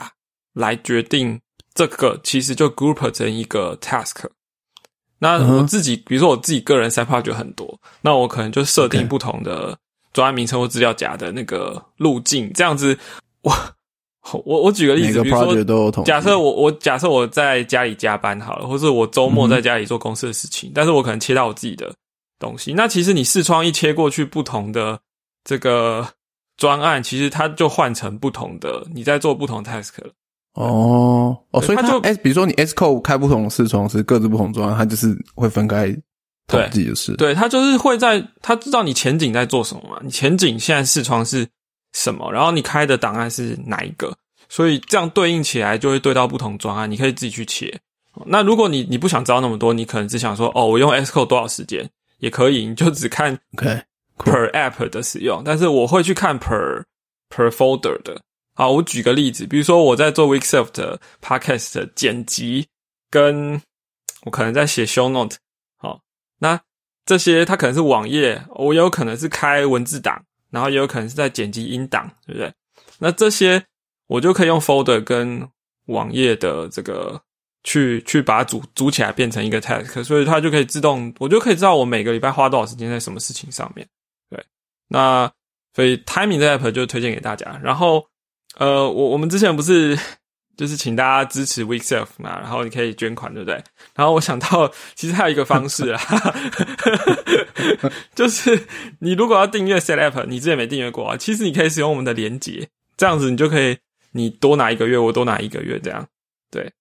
[0.53, 1.39] 来决定
[1.73, 4.25] 这个其实就 group 成一个 task。
[5.19, 9.77] 那我自己，比如说我自己个人 side project 很多，那我可能就设定不同的
[10.11, 12.97] 专案名称或资料夹的那个路径，这样子。
[13.41, 13.53] 我
[14.45, 21.93] 我我举个例子，比如说假设我我假设我在家里加班好了，或是我周末在家里做公司的事情，但是我可能切到我自己的
[22.39, 22.73] 东西。
[22.73, 24.99] 那其实你视窗一切过去，不同的
[25.43, 26.07] 这个
[26.57, 30.11] 专案，其实它就换成不同的，你在做不同 task 了。
[30.53, 35.91] 哦哦，所以它它就哎比如说你 S code 开不同的视窗是各自不同专案，它就是会分开
[36.47, 37.15] 统计的事。
[37.15, 41.47] 对，它就是会在它知道你前景在做什么嘛，你前景现在视窗是
[41.93, 44.15] 什么，然后你开的档案是哪一个，
[44.47, 47.79] 所以这样对应起来就会对到不同专案，你可以自己去切。
[48.27, 51.89] 那如果你你不想知道那么多，你可能只想说哦，我用 S code 多少时间
[52.19, 56.83] 也可以，你就只看 OK，per app 的使用，但是我会去看 per
[57.31, 58.21] per folder 的。
[58.55, 62.67] 好，我举个例子，比如说我在做 Weekself 的 podcast 剪辑，
[63.09, 63.61] 跟
[64.25, 65.37] 我可能在写 show note。
[65.77, 65.99] 好，
[66.39, 66.59] 那
[67.05, 72.53] 这些它可能是网页，我有可能是开文字档，然后也有可能是在剪辑音档，对不对？
[72.99, 73.65] 那这些
[74.07, 75.49] 我就可以用 folder 跟
[75.87, 77.19] 网页的这个
[77.63, 83.85] 去去把它组组起来变成一个 task，所以它就可以自动，我就可以知道我每个礼拜花多少时间在什么事情上面。
[84.29, 84.45] 对，
[84.87, 85.29] 那
[85.73, 87.59] 所以 Timing 这 app 就推荐给大家。
[87.63, 88.05] 然后
[88.57, 89.97] 呃，我我们之前不是
[90.55, 93.55] 就是请大家支持 Weekself 嘛，然后你可以捐款，对不对？
[93.95, 95.99] 然后我想到其实还有一个方式啊，
[98.13, 98.67] 就是
[98.99, 103.75] 你如果要订阅 Set App，你之前没订阅过啊，其实你可以使用我们的连接，这样子你就可以
[104.11, 106.07] 你多拿一个月，我多拿一个月，这样
[106.51, 106.71] 对，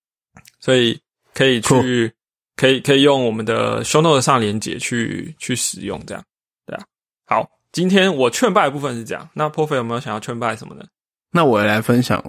[0.61, 1.01] 所以
[1.33, 2.13] 可以去
[2.57, 6.23] 可以可以用我们的 Show Note 上连接去去使用，这样
[6.67, 6.85] 对啊。
[7.25, 10.85] 好，今天我劝败的部分是这样，那 p o f 有没有想要劝败什么呢？
[11.33, 12.23] 那我也来分享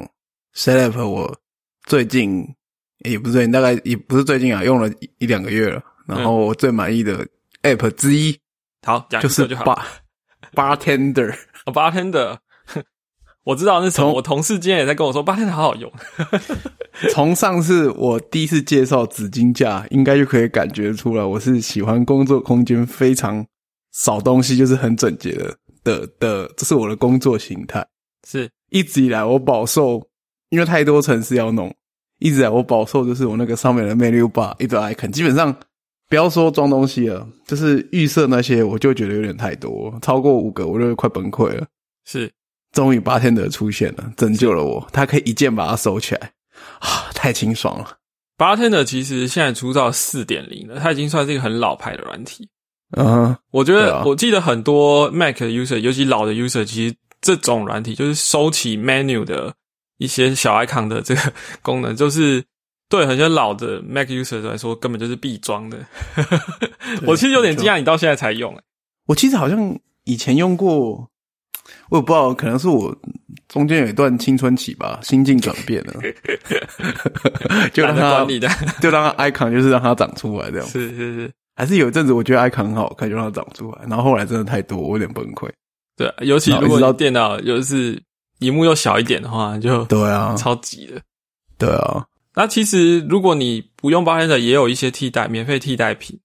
[0.56, 1.38] Setup，我
[1.86, 2.46] 最近
[3.00, 5.84] 也不是最近，大概也不是最近啊，用了一一两个月了。
[6.08, 7.26] 然后我最满意的
[7.62, 8.38] App 之一
[8.86, 9.66] 好，讲就是个就好。
[9.66, 11.36] Bar Bartender。
[11.66, 12.38] 哦 Bartender，
[13.44, 15.92] 我知道那从我同事今天也在跟我说 Bartender 好好用。
[17.12, 23.46] 从上次我第一次介绍纸巾架，应该就可以感觉出来，我是喜欢工作空间非常
[23.94, 27.86] 少东西，就是很整洁的的的，这是我的工作形态。
[28.28, 30.02] 是一直以来我饱受，
[30.50, 31.74] 因为太多城市要弄，
[32.20, 35.56] 一直以来我饱受就是我那个上面的 menu bar 一堆 icon，基本上
[36.10, 41.68] 不要说装东西了，就是预设那些我就觉得有点太多，超过五个我就快崩溃了。
[42.06, 42.32] 是，
[42.72, 46.32] 终于八天的出现了，拯救了我，他可以一键把它收起来，
[46.80, 47.98] 啊，太清爽了。
[48.36, 52.50] Bartender 其实现在出到四点零了，它已经算是一个很老牌的软体。
[52.98, 59.52] 嗯哼，我觉得，啊我记得很多 Mac 的 user，尤其老的 user，其实这种软体就是收起 menu 的
[59.98, 62.44] 一些小 icon 的这个 功能，就是
[62.90, 65.80] 对很多老的 Mac user 来说，根本就是必装的。
[67.08, 68.62] 我其实有点惊讶，你到现在才用、欸。
[69.08, 71.10] 我其实好像以前用过，
[71.90, 72.96] 我也不知道，可能是我
[73.48, 75.94] 中间有一段青春期吧，心境转变了，
[77.74, 78.50] 就让它管你的，
[78.82, 80.68] 就让它 icon 就是让它长出来这样。
[80.68, 85.50] 是是是，还是有一阵子我觉得 icon 很好看，就让它长出来，然后后来真的太多，我有点崩溃。
[85.96, 88.02] 对，尤其如果到电脑又是
[88.40, 91.02] 荧幕又小一点的话，就对啊，超级的。
[91.58, 96.20] 对啊，那其实如果你不用 Bartender，也有一些替代免费替代品，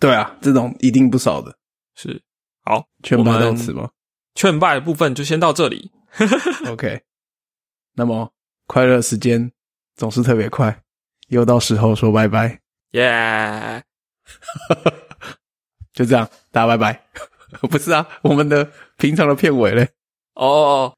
[0.00, 1.56] 对啊，这种一定不少的。
[1.94, 2.20] 是
[2.64, 2.84] 好。
[3.02, 3.88] 全我们班到此吗
[4.34, 5.90] 劝败的部分就先到这里。？
[6.68, 7.00] OK。
[7.94, 8.28] 那么
[8.66, 9.50] 快乐时间
[9.94, 10.76] 总是特别快，
[11.28, 12.60] 又到时候说拜拜，
[12.90, 13.80] 耶、
[15.94, 17.00] 就这样，大家拜拜。
[17.70, 19.88] 不是啊，我们的平常的片尾嘞。
[20.34, 20.92] 哦，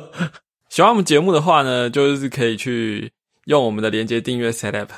[0.68, 3.10] 喜欢我们节目的话呢，就是可以去
[3.46, 4.88] 用我们的连接订阅 Set App。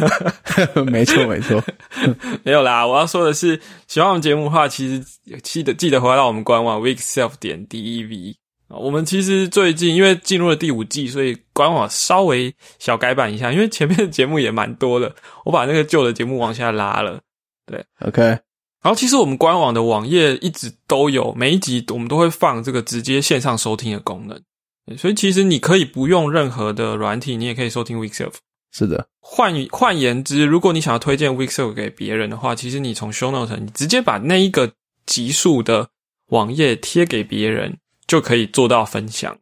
[0.84, 1.62] 没错，没错。
[2.44, 5.04] 没有啦，我要说的是，喜欢我们节目的话，其实
[5.42, 8.34] 记得记得回到我们官网 weekself 点 dev
[8.68, 8.76] 啊。
[8.78, 17.20] 我们其实最近因为进入了第五季，所以官网稍微小改版一下，因为前面的节目也蛮多的，我把那个旧的节目往下拉了。
[17.66, 18.38] 对 OK，
[18.86, 28.34] 然后其实我们官网的网页一直都有，每一集我们都会放这个直接线上收听的功能，所以其实你可以不用任何的软体，你也可以收听 Weekself。
[28.70, 34.72] 是的，换换言之，如果你想要推荐 Weekself 给别人的话，其实你从 Show Note 你直接把那一个
[35.04, 35.88] 集数的
[36.28, 37.76] 网页贴给别人，
[38.06, 39.36] 就可以做到分享。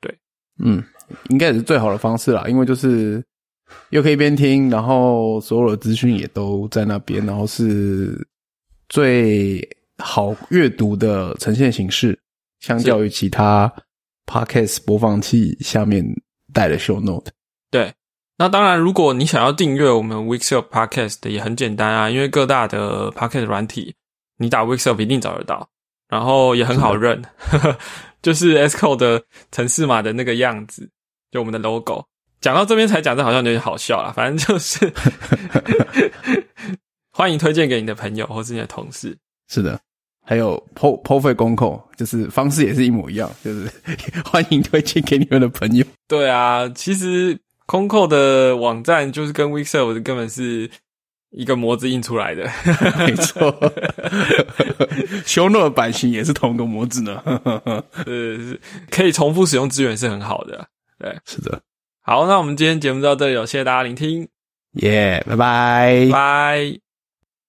[0.00, 0.16] 对
[0.60, 0.80] 嗯，
[1.30, 3.20] 应该也是最好的方式啦，因为就是
[3.90, 8.24] 又可以边听，然后所有的资讯也都在那边，然后是
[8.88, 9.68] 最
[9.98, 12.18] 好阅读的呈现形式，
[12.60, 13.72] 相较于其他
[14.26, 16.04] podcast 播放器下面
[16.52, 17.30] 带的 show note。
[17.70, 17.92] 对，
[18.36, 23.94] 那当然，如果你想要订阅我们 Weekself Podcast 也很简单啊，因为各大的 Podcast 软体，
[24.38, 25.68] 你打 Weekself 一定找得到，
[26.08, 27.22] 然后也很好认，
[28.22, 30.88] 就是 S Code 的城市码的那个样子，
[31.30, 32.04] 就我们的 logo。
[32.40, 34.92] 讲到这边才讲，这好像有点好笑啦，反正就是
[37.14, 39.16] 欢迎推荐给你的朋友或是你的同事。
[39.48, 39.80] 是的，
[40.22, 43.70] 还有 Po Po 费公扣，就是方式也是一模一样，就是
[44.26, 45.86] 欢迎推荐给你们的朋友。
[46.08, 47.38] 对啊，其实。
[47.66, 50.70] 空扣的网站就是跟 Weekserve 根本是
[51.30, 52.46] 一个模子印出来的，
[53.06, 53.58] 没错。
[55.24, 58.54] 修诺的版型也是同个模子呢，呃，
[58.90, 60.68] 可以重复使用资源是很好的。
[60.98, 61.58] 对，是的。
[62.02, 64.28] 好，那我们今天节目到这里，谢谢大家聆听，
[64.72, 66.83] 耶，拜拜，拜。